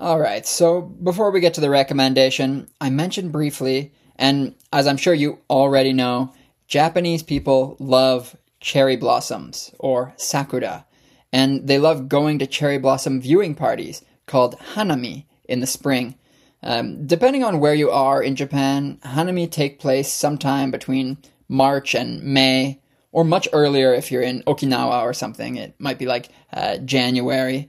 Alright, 0.00 0.46
so 0.46 0.82
before 0.82 1.32
we 1.32 1.40
get 1.40 1.54
to 1.54 1.60
the 1.60 1.70
recommendation, 1.70 2.68
I 2.80 2.88
mentioned 2.88 3.32
briefly, 3.32 3.92
and 4.14 4.54
as 4.72 4.86
I'm 4.86 4.96
sure 4.96 5.12
you 5.12 5.40
already 5.50 5.92
know, 5.92 6.32
Japanese 6.68 7.24
people 7.24 7.76
love 7.80 8.36
cherry 8.60 8.96
blossoms, 8.96 9.74
or 9.80 10.14
sakura, 10.16 10.86
and 11.32 11.66
they 11.66 11.80
love 11.80 12.08
going 12.08 12.38
to 12.38 12.46
cherry 12.46 12.78
blossom 12.78 13.20
viewing 13.20 13.56
parties 13.56 14.02
called 14.26 14.56
hanami 14.74 15.24
in 15.48 15.58
the 15.58 15.66
spring. 15.66 16.14
Um, 16.62 17.04
depending 17.04 17.42
on 17.42 17.58
where 17.58 17.74
you 17.74 17.90
are 17.90 18.22
in 18.22 18.36
Japan, 18.36 19.00
hanami 19.04 19.50
take 19.50 19.80
place 19.80 20.12
sometime 20.12 20.70
between 20.70 21.18
March 21.48 21.96
and 21.96 22.22
May, 22.22 22.80
or 23.10 23.24
much 23.24 23.48
earlier 23.52 23.94
if 23.94 24.12
you're 24.12 24.22
in 24.22 24.44
Okinawa 24.44 25.02
or 25.02 25.12
something. 25.12 25.56
It 25.56 25.74
might 25.80 25.98
be 25.98 26.06
like 26.06 26.28
uh, 26.52 26.76
January. 26.78 27.68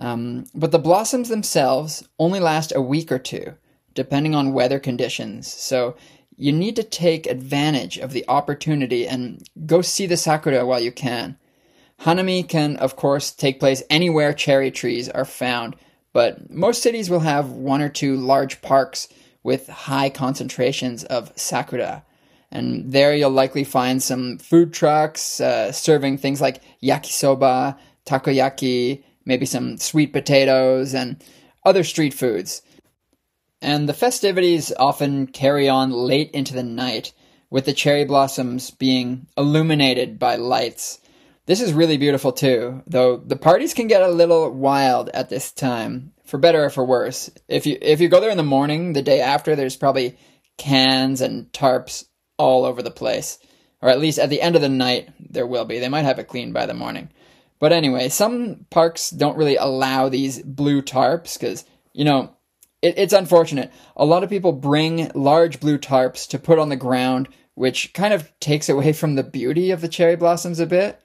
Um, 0.00 0.46
but 0.54 0.72
the 0.72 0.78
blossoms 0.78 1.28
themselves 1.28 2.08
only 2.18 2.40
last 2.40 2.72
a 2.74 2.80
week 2.80 3.12
or 3.12 3.18
two, 3.18 3.54
depending 3.94 4.34
on 4.34 4.54
weather 4.54 4.80
conditions. 4.80 5.46
So 5.46 5.94
you 6.36 6.52
need 6.52 6.74
to 6.76 6.82
take 6.82 7.26
advantage 7.26 7.98
of 7.98 8.12
the 8.12 8.24
opportunity 8.26 9.06
and 9.06 9.46
go 9.66 9.82
see 9.82 10.06
the 10.06 10.16
sakura 10.16 10.64
while 10.64 10.80
you 10.80 10.90
can. 10.90 11.36
Hanami 12.00 12.48
can, 12.48 12.76
of 12.76 12.96
course, 12.96 13.30
take 13.30 13.60
place 13.60 13.82
anywhere 13.90 14.32
cherry 14.32 14.70
trees 14.70 15.10
are 15.10 15.26
found, 15.26 15.76
but 16.14 16.50
most 16.50 16.82
cities 16.82 17.10
will 17.10 17.20
have 17.20 17.50
one 17.50 17.82
or 17.82 17.90
two 17.90 18.16
large 18.16 18.62
parks 18.62 19.06
with 19.42 19.68
high 19.68 20.08
concentrations 20.08 21.04
of 21.04 21.30
sakura. 21.36 22.02
And 22.50 22.90
there 22.90 23.14
you'll 23.14 23.30
likely 23.30 23.64
find 23.64 24.02
some 24.02 24.38
food 24.38 24.72
trucks 24.72 25.42
uh, 25.42 25.72
serving 25.72 26.16
things 26.16 26.40
like 26.40 26.62
yakisoba, 26.82 27.78
takoyaki, 28.06 29.04
maybe 29.24 29.46
some 29.46 29.76
sweet 29.78 30.12
potatoes, 30.12 30.94
and 30.94 31.22
other 31.64 31.84
street 31.84 32.14
foods. 32.14 32.62
And 33.62 33.88
the 33.88 33.94
festivities 33.94 34.72
often 34.78 35.26
carry 35.26 35.68
on 35.68 35.90
late 35.90 36.30
into 36.30 36.54
the 36.54 36.62
night, 36.62 37.12
with 37.50 37.64
the 37.64 37.72
cherry 37.72 38.04
blossoms 38.04 38.70
being 38.70 39.26
illuminated 39.36 40.18
by 40.18 40.36
lights. 40.36 41.00
This 41.46 41.60
is 41.60 41.72
really 41.72 41.98
beautiful 41.98 42.32
too, 42.32 42.82
though 42.86 43.16
the 43.16 43.36
parties 43.36 43.74
can 43.74 43.88
get 43.88 44.02
a 44.02 44.08
little 44.08 44.50
wild 44.50 45.08
at 45.10 45.28
this 45.28 45.50
time, 45.50 46.12
for 46.24 46.38
better 46.38 46.64
or 46.64 46.70
for 46.70 46.84
worse. 46.84 47.28
If 47.48 47.66
you 47.66 47.76
if 47.82 48.00
you 48.00 48.08
go 48.08 48.20
there 48.20 48.30
in 48.30 48.36
the 48.36 48.44
morning, 48.44 48.92
the 48.92 49.02
day 49.02 49.20
after, 49.20 49.56
there's 49.56 49.76
probably 49.76 50.16
cans 50.58 51.20
and 51.20 51.50
tarps 51.52 52.04
all 52.38 52.64
over 52.64 52.82
the 52.82 52.90
place. 52.90 53.38
Or 53.82 53.88
at 53.88 53.98
least 53.98 54.18
at 54.18 54.30
the 54.30 54.42
end 54.42 54.56
of 54.56 54.62
the 54.62 54.68
night, 54.68 55.08
there 55.18 55.46
will 55.46 55.64
be. 55.64 55.78
They 55.78 55.88
might 55.88 56.04
have 56.04 56.18
it 56.18 56.28
cleaned 56.28 56.54
by 56.54 56.66
the 56.66 56.74
morning. 56.74 57.10
But 57.60 57.72
anyway, 57.72 58.08
some 58.08 58.66
parks 58.70 59.10
don't 59.10 59.36
really 59.36 59.56
allow 59.56 60.08
these 60.08 60.42
blue 60.42 60.82
tarps 60.82 61.38
because, 61.38 61.64
you 61.92 62.04
know, 62.04 62.34
it, 62.82 62.94
it's 62.96 63.12
unfortunate. 63.12 63.70
A 63.96 64.04
lot 64.04 64.24
of 64.24 64.30
people 64.30 64.52
bring 64.52 65.10
large 65.14 65.60
blue 65.60 65.78
tarps 65.78 66.26
to 66.30 66.38
put 66.38 66.58
on 66.58 66.70
the 66.70 66.76
ground, 66.76 67.28
which 67.54 67.92
kind 67.92 68.14
of 68.14 68.32
takes 68.40 68.68
away 68.68 68.92
from 68.94 69.14
the 69.14 69.22
beauty 69.22 69.70
of 69.70 69.82
the 69.82 69.88
cherry 69.88 70.16
blossoms 70.16 70.58
a 70.58 70.66
bit. 70.66 71.00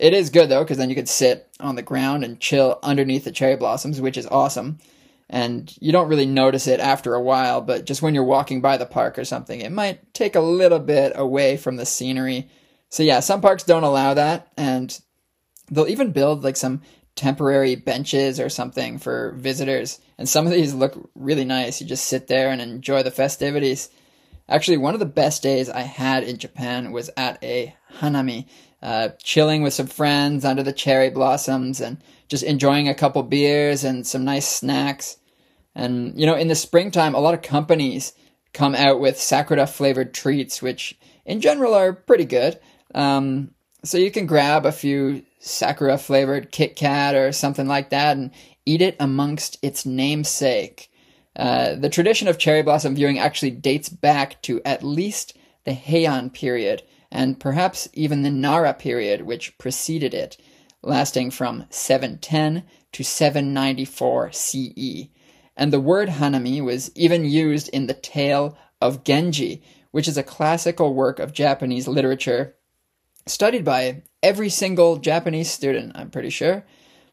It 0.00 0.14
is 0.14 0.30
good 0.30 0.48
though, 0.48 0.64
because 0.64 0.78
then 0.78 0.88
you 0.88 0.96
could 0.96 1.10
sit 1.10 1.46
on 1.60 1.76
the 1.76 1.82
ground 1.82 2.24
and 2.24 2.40
chill 2.40 2.78
underneath 2.82 3.24
the 3.24 3.30
cherry 3.30 3.56
blossoms, 3.56 4.00
which 4.00 4.16
is 4.16 4.26
awesome. 4.26 4.78
And 5.28 5.74
you 5.78 5.92
don't 5.92 6.08
really 6.08 6.26
notice 6.26 6.66
it 6.66 6.80
after 6.80 7.14
a 7.14 7.22
while, 7.22 7.60
but 7.60 7.84
just 7.84 8.00
when 8.00 8.14
you're 8.14 8.24
walking 8.24 8.62
by 8.62 8.78
the 8.78 8.86
park 8.86 9.18
or 9.18 9.24
something, 9.24 9.60
it 9.60 9.72
might 9.72 10.14
take 10.14 10.34
a 10.34 10.40
little 10.40 10.78
bit 10.78 11.12
away 11.14 11.58
from 11.58 11.76
the 11.76 11.86
scenery. 11.86 12.48
So 12.88 13.02
yeah, 13.02 13.20
some 13.20 13.42
parks 13.42 13.62
don't 13.62 13.84
allow 13.84 14.14
that, 14.14 14.52
and 14.56 14.98
they'll 15.72 15.88
even 15.88 16.12
build 16.12 16.44
like 16.44 16.56
some 16.56 16.82
temporary 17.16 17.74
benches 17.74 18.38
or 18.38 18.48
something 18.48 18.98
for 18.98 19.32
visitors. 19.32 20.00
And 20.18 20.28
some 20.28 20.46
of 20.46 20.52
these 20.52 20.74
look 20.74 21.10
really 21.14 21.44
nice. 21.44 21.80
You 21.80 21.86
just 21.86 22.06
sit 22.06 22.28
there 22.28 22.50
and 22.50 22.60
enjoy 22.60 23.02
the 23.02 23.10
festivities. 23.10 23.90
Actually, 24.48 24.76
one 24.76 24.94
of 24.94 25.00
the 25.00 25.06
best 25.06 25.42
days 25.42 25.68
I 25.68 25.82
had 25.82 26.24
in 26.24 26.38
Japan 26.38 26.92
was 26.92 27.10
at 27.16 27.42
a 27.42 27.74
hanami 27.98 28.48
uh, 28.82 29.10
chilling 29.22 29.62
with 29.62 29.74
some 29.74 29.86
friends 29.86 30.44
under 30.44 30.62
the 30.62 30.72
cherry 30.72 31.10
blossoms 31.10 31.80
and 31.80 32.02
just 32.28 32.42
enjoying 32.42 32.88
a 32.88 32.94
couple 32.94 33.22
beers 33.22 33.84
and 33.84 34.06
some 34.06 34.24
nice 34.24 34.48
snacks. 34.48 35.16
And, 35.74 36.18
you 36.18 36.26
know, 36.26 36.34
in 36.34 36.48
the 36.48 36.54
springtime, 36.54 37.14
a 37.14 37.20
lot 37.20 37.34
of 37.34 37.42
companies 37.42 38.12
come 38.52 38.74
out 38.74 39.00
with 39.00 39.20
sakura 39.20 39.66
flavored 39.66 40.12
treats, 40.12 40.60
which 40.60 40.98
in 41.24 41.40
general 41.40 41.74
are 41.74 41.92
pretty 41.92 42.26
good. 42.26 42.58
Um, 42.94 43.54
so 43.84 43.98
you 43.98 44.10
can 44.10 44.26
grab 44.26 44.66
a 44.66 44.72
few 44.72 45.22
Sakura 45.44 45.98
flavored 45.98 46.52
Kit 46.52 46.76
Kat 46.76 47.16
or 47.16 47.32
something 47.32 47.66
like 47.66 47.90
that 47.90 48.16
and 48.16 48.30
eat 48.64 48.80
it 48.80 48.96
amongst 49.00 49.58
its 49.60 49.84
namesake. 49.84 50.88
Uh, 51.34 51.74
the 51.74 51.88
tradition 51.88 52.28
of 52.28 52.38
cherry 52.38 52.62
blossom 52.62 52.94
viewing 52.94 53.18
actually 53.18 53.50
dates 53.50 53.88
back 53.88 54.40
to 54.42 54.62
at 54.64 54.84
least 54.84 55.36
the 55.64 55.72
Heian 55.72 56.32
period, 56.32 56.82
and 57.10 57.40
perhaps 57.40 57.88
even 57.92 58.22
the 58.22 58.30
Nara 58.30 58.72
period, 58.72 59.22
which 59.22 59.58
preceded 59.58 60.14
it, 60.14 60.36
lasting 60.80 61.32
from 61.32 61.64
710 61.70 62.62
to 62.92 63.02
794 63.02 64.30
CE. 64.32 65.08
And 65.56 65.72
the 65.72 65.80
word 65.80 66.08
hanami 66.08 66.62
was 66.62 66.94
even 66.94 67.24
used 67.24 67.68
in 67.70 67.86
the 67.86 67.94
Tale 67.94 68.56
of 68.80 69.02
Genji, 69.02 69.62
which 69.90 70.06
is 70.06 70.16
a 70.16 70.22
classical 70.22 70.94
work 70.94 71.18
of 71.18 71.32
Japanese 71.32 71.88
literature 71.88 72.54
studied 73.26 73.64
by 73.64 74.02
every 74.22 74.48
single 74.48 74.96
Japanese 74.96 75.50
student, 75.50 75.92
I'm 75.94 76.10
pretty 76.10 76.30
sure. 76.30 76.64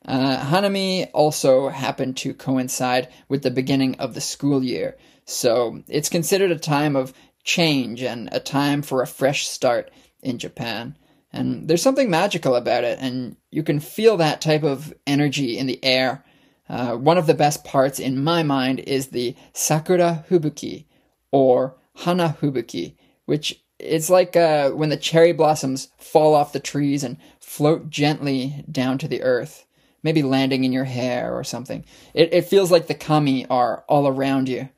Uh, 0.05 0.37
Hanami 0.37 1.09
also 1.13 1.69
happened 1.69 2.17
to 2.17 2.33
coincide 2.33 3.09
with 3.27 3.43
the 3.43 3.51
beginning 3.51 3.95
of 3.99 4.13
the 4.13 4.21
school 4.21 4.63
year, 4.63 4.97
so 5.25 5.83
it's 5.87 6.09
considered 6.09 6.51
a 6.51 6.57
time 6.57 6.95
of 6.95 7.13
change 7.43 8.01
and 8.01 8.29
a 8.31 8.39
time 8.39 8.81
for 8.81 9.01
a 9.01 9.07
fresh 9.07 9.47
start 9.47 9.91
in 10.21 10.37
Japan. 10.37 10.97
And 11.31 11.67
there's 11.67 11.81
something 11.81 12.09
magical 12.09 12.55
about 12.55 12.83
it, 12.83 12.97
and 12.99 13.35
you 13.51 13.61
can 13.61 13.79
feel 13.79 14.17
that 14.17 14.41
type 14.41 14.63
of 14.63 14.93
energy 15.05 15.57
in 15.57 15.67
the 15.67 15.83
air. 15.83 16.23
Uh, 16.67 16.95
one 16.95 17.17
of 17.17 17.27
the 17.27 17.33
best 17.33 17.63
parts 17.63 17.99
in 17.99 18.23
my 18.23 18.41
mind 18.41 18.79
is 18.79 19.07
the 19.07 19.35
Sakura 19.53 20.25
Fubuki, 20.27 20.85
or 21.31 21.75
Hana 21.97 22.35
Fubuki, 22.39 22.95
which 23.25 23.63
it's 23.79 24.09
like 24.09 24.35
uh, 24.35 24.71
when 24.71 24.89
the 24.89 24.97
cherry 24.97 25.31
blossoms 25.31 25.89
fall 25.97 26.35
off 26.35 26.53
the 26.53 26.59
trees 26.59 27.03
and 27.03 27.17
float 27.39 27.89
gently 27.89 28.65
down 28.69 28.97
to 28.99 29.07
the 29.07 29.23
earth, 29.23 29.65
maybe 30.03 30.21
landing 30.21 30.63
in 30.63 30.71
your 30.71 30.83
hair 30.83 31.33
or 31.33 31.43
something. 31.43 31.85
It, 32.13 32.33
it 32.33 32.45
feels 32.45 32.71
like 32.71 32.87
the 32.87 32.93
kami 32.93 33.45
are 33.47 33.83
all 33.87 34.07
around 34.07 34.49
you. 34.49 34.69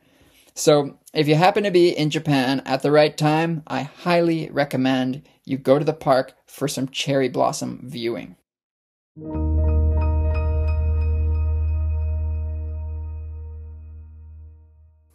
So, 0.53 0.97
if 1.13 1.27
you 1.27 1.35
happen 1.35 1.63
to 1.63 1.71
be 1.71 1.89
in 1.89 2.09
Japan 2.09 2.61
at 2.65 2.81
the 2.81 2.91
right 2.91 3.17
time, 3.17 3.63
I 3.67 3.83
highly 3.83 4.49
recommend 4.49 5.23
you 5.43 5.57
go 5.57 5.79
to 5.79 5.85
the 5.85 5.93
park 5.93 6.33
for 6.45 6.67
some 6.67 6.87
cherry 6.89 7.29
blossom 7.29 7.81
viewing. 7.83 8.35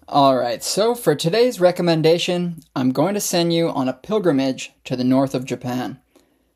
Alright, 0.09 0.63
so 0.63 0.95
for 0.95 1.17
today's 1.17 1.59
recommendation, 1.59 2.61
I'm 2.77 2.93
going 2.93 3.15
to 3.15 3.21
send 3.21 3.53
you 3.53 3.71
on 3.71 3.89
a 3.89 3.93
pilgrimage 3.93 4.73
to 4.85 4.95
the 4.95 5.03
north 5.03 5.35
of 5.35 5.45
Japan. 5.45 5.99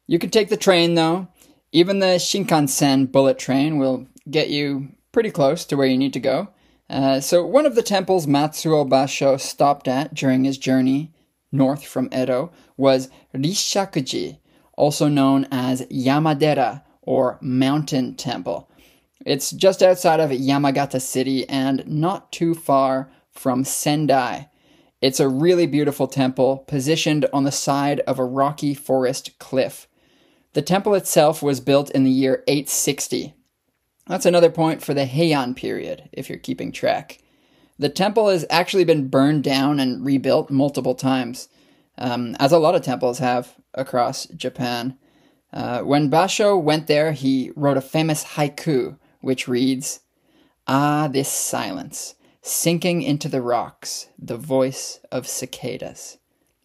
You 0.07 0.21
can 0.21 0.31
take 0.31 0.51
the 0.51 0.57
train 0.57 0.95
though. 0.95 1.27
Even 1.73 1.99
the 1.99 2.21
Shinkansen 2.21 3.11
bullet 3.11 3.41
train 3.41 3.79
will 3.79 4.07
get 4.31 4.51
you 4.51 4.91
pretty 5.11 5.33
close 5.33 5.65
to 5.65 5.77
where 5.77 5.89
you 5.89 5.99
need 5.99 6.13
to 6.13 6.21
go. 6.21 6.51
Uh, 6.89 7.19
so, 7.19 7.45
one 7.45 7.67
of 7.67 7.75
the 7.75 7.83
temples 7.83 8.25
Matsuo 8.25 8.89
Basho 8.89 9.39
stopped 9.41 9.89
at 9.89 10.15
during 10.15 10.45
his 10.45 10.57
journey 10.57 11.13
north 11.51 11.85
from 11.85 12.09
Edo 12.15 12.53
was 12.77 13.09
Risshakuji, 13.35 14.39
also 14.75 15.09
known 15.09 15.49
as 15.51 15.83
Yamadera 15.87 16.83
or 17.03 17.37
Mountain 17.41 18.15
Temple. 18.15 18.71
It's 19.27 19.51
just 19.51 19.83
outside 19.83 20.21
of 20.21 20.31
Yamagata 20.31 21.01
City 21.01 21.49
and 21.49 21.85
not 21.87 22.31
too 22.31 22.55
far 22.55 23.11
from 23.31 23.65
Sendai. 23.65 24.49
It's 25.01 25.21
a 25.21 25.29
really 25.29 25.67
beautiful 25.67 26.07
temple 26.07 26.65
positioned 26.67 27.27
on 27.33 27.45
the 27.45 27.53
side 27.53 28.01
of 28.01 28.19
a 28.19 28.25
rocky 28.25 28.75
forest 28.75 29.39
cliff. 29.39 29.89
The 30.53 30.63
temple 30.63 30.95
itself 30.95 31.43
was 31.43 31.61
built 31.61 31.91
in 31.91 32.05
the 32.05 32.11
year 32.11 32.45
860 32.47 33.35
that's 34.11 34.27
another 34.27 34.51
point 34.51 34.83
for 34.83 34.93
the 34.93 35.07
Heian 35.07 35.55
period, 35.55 36.09
if 36.13 36.29
you're 36.29 36.37
keeping 36.37 36.73
track. 36.73 37.23
The 37.79 37.89
temple 37.89 38.29
has 38.29 38.45
actually 38.51 38.83
been 38.83 39.07
burned 39.07 39.45
down 39.45 39.79
and 39.79 40.05
rebuilt 40.05 40.51
multiple 40.51 40.97
times, 40.97 41.49
um, 41.97 42.35
as 42.41 42.51
a 42.51 42.59
lot 42.59 42.75
of 42.75 42.83
temples 42.83 43.21
have 43.21 43.55
across 43.73 44.27
Japan. 44.27 44.99
Uh, 45.53 45.83
when 45.83 46.11
Basho 46.11 46.61
went 46.61 46.89
there, 46.89 47.13
he 47.13 47.53
wrote 47.55 47.77
a 47.77 47.81
famous 47.81 48.25
haiku, 48.35 48.99
which 49.21 49.47
reads 49.47 50.01
Ah, 50.67 51.07
this 51.07 51.29
silence, 51.29 52.17
sinking 52.43 53.03
into 53.03 53.29
the 53.29 53.43
rocks, 53.43 54.09
the 54.19 54.37
voice 54.37 55.01
of 55.13 55.27
cicadas. 55.27 56.19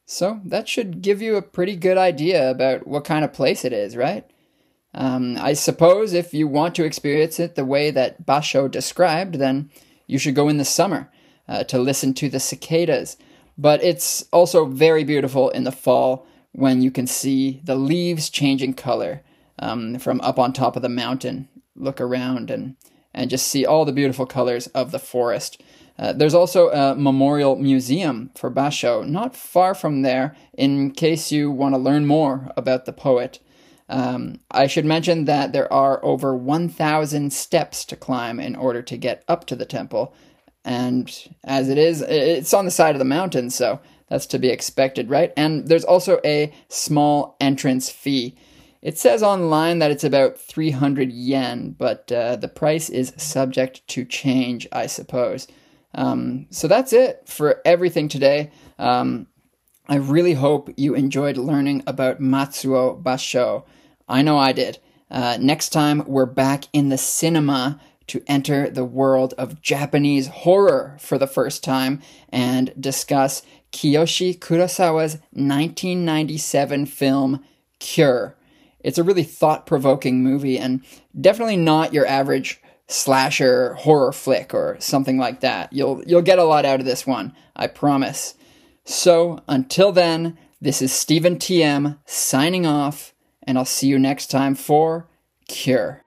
So 0.06 0.40
that 0.46 0.70
should 0.70 1.02
give 1.02 1.22
you 1.22 1.36
a 1.36 1.42
pretty 1.42 1.76
good 1.76 1.98
idea 1.98 2.50
about 2.50 2.88
what 2.88 3.06
kind 3.06 3.26
of 3.26 3.34
place 3.34 3.66
it 3.66 3.74
is, 3.74 3.98
right? 3.98 4.30
Um, 4.94 5.38
I 5.40 5.54
suppose 5.54 6.14
if 6.14 6.34
you 6.34 6.48
want 6.48 6.76
to 6.76 6.86
experience 6.86 7.40
it 7.40 7.56
the 7.56 7.66
way 7.66 7.92
that 7.92 8.26
Basho 8.26 8.72
described, 8.72 9.36
then 9.36 9.70
you 10.08 10.18
should 10.18 10.36
go 10.36 10.48
in 10.48 10.58
the 10.58 10.66
summer 10.66 11.12
uh, 11.48 11.64
to 11.66 11.80
listen 11.80 12.14
to 12.16 12.30
the 12.30 12.40
cicadas. 12.40 13.18
But 13.58 13.84
it's 13.84 14.26
also 14.32 14.66
very 14.66 15.04
beautiful 15.04 15.50
in 15.50 15.64
the 15.64 15.72
fall 15.72 16.26
when 16.52 16.82
you 16.82 16.92
can 16.92 17.08
see 17.08 17.62
the 17.64 17.76
leaves 17.76 18.30
changing 18.30 18.76
color 18.76 19.22
um, 19.60 20.00
from 20.00 20.22
up 20.22 20.40
on 20.40 20.54
top 20.54 20.76
of 20.76 20.82
the 20.82 20.90
mountain. 20.90 21.50
Look 21.76 22.00
around 22.00 22.50
and, 22.50 22.76
and 23.16 23.32
just 23.32 23.48
see 23.48 23.66
all 23.66 23.86
the 23.86 23.92
beautiful 23.92 24.28
colors 24.28 24.68
of 24.68 24.92
the 24.92 25.00
forest. 25.00 25.60
Uh, 25.98 26.12
there's 26.14 26.34
also 26.34 26.70
a 26.70 26.94
memorial 26.94 27.56
museum 27.56 28.30
for 28.36 28.52
Basho 28.52 29.08
not 29.08 29.36
far 29.36 29.74
from 29.74 30.02
there 30.02 30.36
in 30.54 30.92
case 30.92 31.32
you 31.32 31.50
want 31.50 31.74
to 31.74 31.80
learn 31.80 32.06
more 32.06 32.52
about 32.58 32.86
the 32.86 32.94
poet. 32.94 33.40
Um, 33.88 34.40
I 34.52 34.68
should 34.68 34.86
mention 34.86 35.26
that 35.26 35.54
there 35.54 35.72
are 35.72 36.04
over 36.04 36.36
1,000 36.36 37.32
steps 37.32 37.86
to 37.86 37.96
climb 37.96 38.40
in 38.40 38.56
order 38.56 38.82
to 38.82 38.98
get 38.98 39.24
up 39.28 39.46
to 39.46 39.56
the 39.56 39.66
temple. 39.66 40.14
And 40.66 41.10
as 41.44 41.70
it 41.70 41.78
is, 41.78 42.02
it's 42.02 42.54
on 42.54 42.66
the 42.66 42.72
side 42.72 42.96
of 42.96 43.00
the 43.00 43.06
mountain, 43.06 43.50
so 43.50 43.80
that's 44.10 44.26
to 44.28 44.40
be 44.40 44.50
expected, 44.50 45.10
right? 45.10 45.32
And 45.38 45.68
there's 45.68 45.86
also 45.86 46.20
a 46.26 46.54
small 46.68 47.38
entrance 47.40 47.90
fee. 47.90 48.36
It 48.86 49.00
says 49.00 49.24
online 49.24 49.80
that 49.80 49.90
it's 49.90 50.04
about 50.04 50.38
300 50.38 51.12
yen, 51.12 51.76
but 51.76 52.12
uh, 52.12 52.36
the 52.36 52.48
price 52.48 52.88
is 52.88 53.14
subject 53.18 53.82
to 53.88 54.06
change, 54.06 54.68
I 54.72 54.86
suppose. 54.86 55.48
Um, 55.96 56.46
so 56.52 56.68
that's 56.68 56.94
it 56.94 57.24
for 57.26 57.64
everything 57.66 58.08
today. 58.08 58.52
Um, 58.78 59.26
I 59.88 59.96
really 59.96 60.36
hope 60.36 60.70
you 60.78 60.94
enjoyed 60.94 61.36
learning 61.36 61.82
about 61.88 62.22
Matsuo 62.22 63.02
Basho. 63.02 63.64
I 64.08 64.22
know 64.22 64.38
I 64.38 64.52
did. 64.52 64.78
Uh, 65.10 65.40
next 65.42 65.70
time, 65.70 66.04
we're 66.06 66.28
back 66.28 66.66
in 66.72 66.90
the 66.90 66.98
cinema 67.00 67.82
to 68.06 68.22
enter 68.28 68.70
the 68.70 68.86
world 68.86 69.34
of 69.36 69.64
Japanese 69.64 70.28
horror 70.28 70.96
for 71.00 71.18
the 71.18 71.26
first 71.26 71.64
time 71.64 72.04
and 72.30 72.72
discuss 72.80 73.42
Kiyoshi 73.72 74.38
Kurosawa's 74.38 75.16
1997 75.32 76.86
film 76.86 77.44
Cure. 77.80 78.36
It's 78.86 79.00
a 79.00 79.04
really 79.04 79.24
thought 79.24 79.66
provoking 79.66 80.24
movie 80.24 80.60
and 80.60 80.84
definitely 81.20 81.58
not 81.58 81.92
your 81.92 82.06
average 82.06 82.62
slasher 82.88 83.74
horror 83.74 84.12
flick 84.12 84.54
or 84.54 84.78
something 84.80 85.18
like 85.18 85.40
that. 85.40 85.74
You'll 85.74 86.04
you'll 86.06 86.22
get 86.22 86.38
a 86.38 86.44
lot 86.44 86.66
out 86.66 86.80
of 86.80 86.86
this 86.86 87.08
one, 87.08 87.36
I 87.56 87.66
promise. 87.66 88.36
So, 88.84 89.40
until 89.48 89.92
then, 89.92 90.38
this 90.62 90.84
is 90.84 90.94
Stephen 90.94 91.38
TM 91.38 91.98
signing 92.06 92.68
off 92.68 93.16
and 93.42 93.58
I'll 93.58 93.66
see 93.66 93.88
you 93.88 93.98
next 93.98 94.28
time 94.28 94.54
for 94.54 95.10
Cure. 95.48 96.05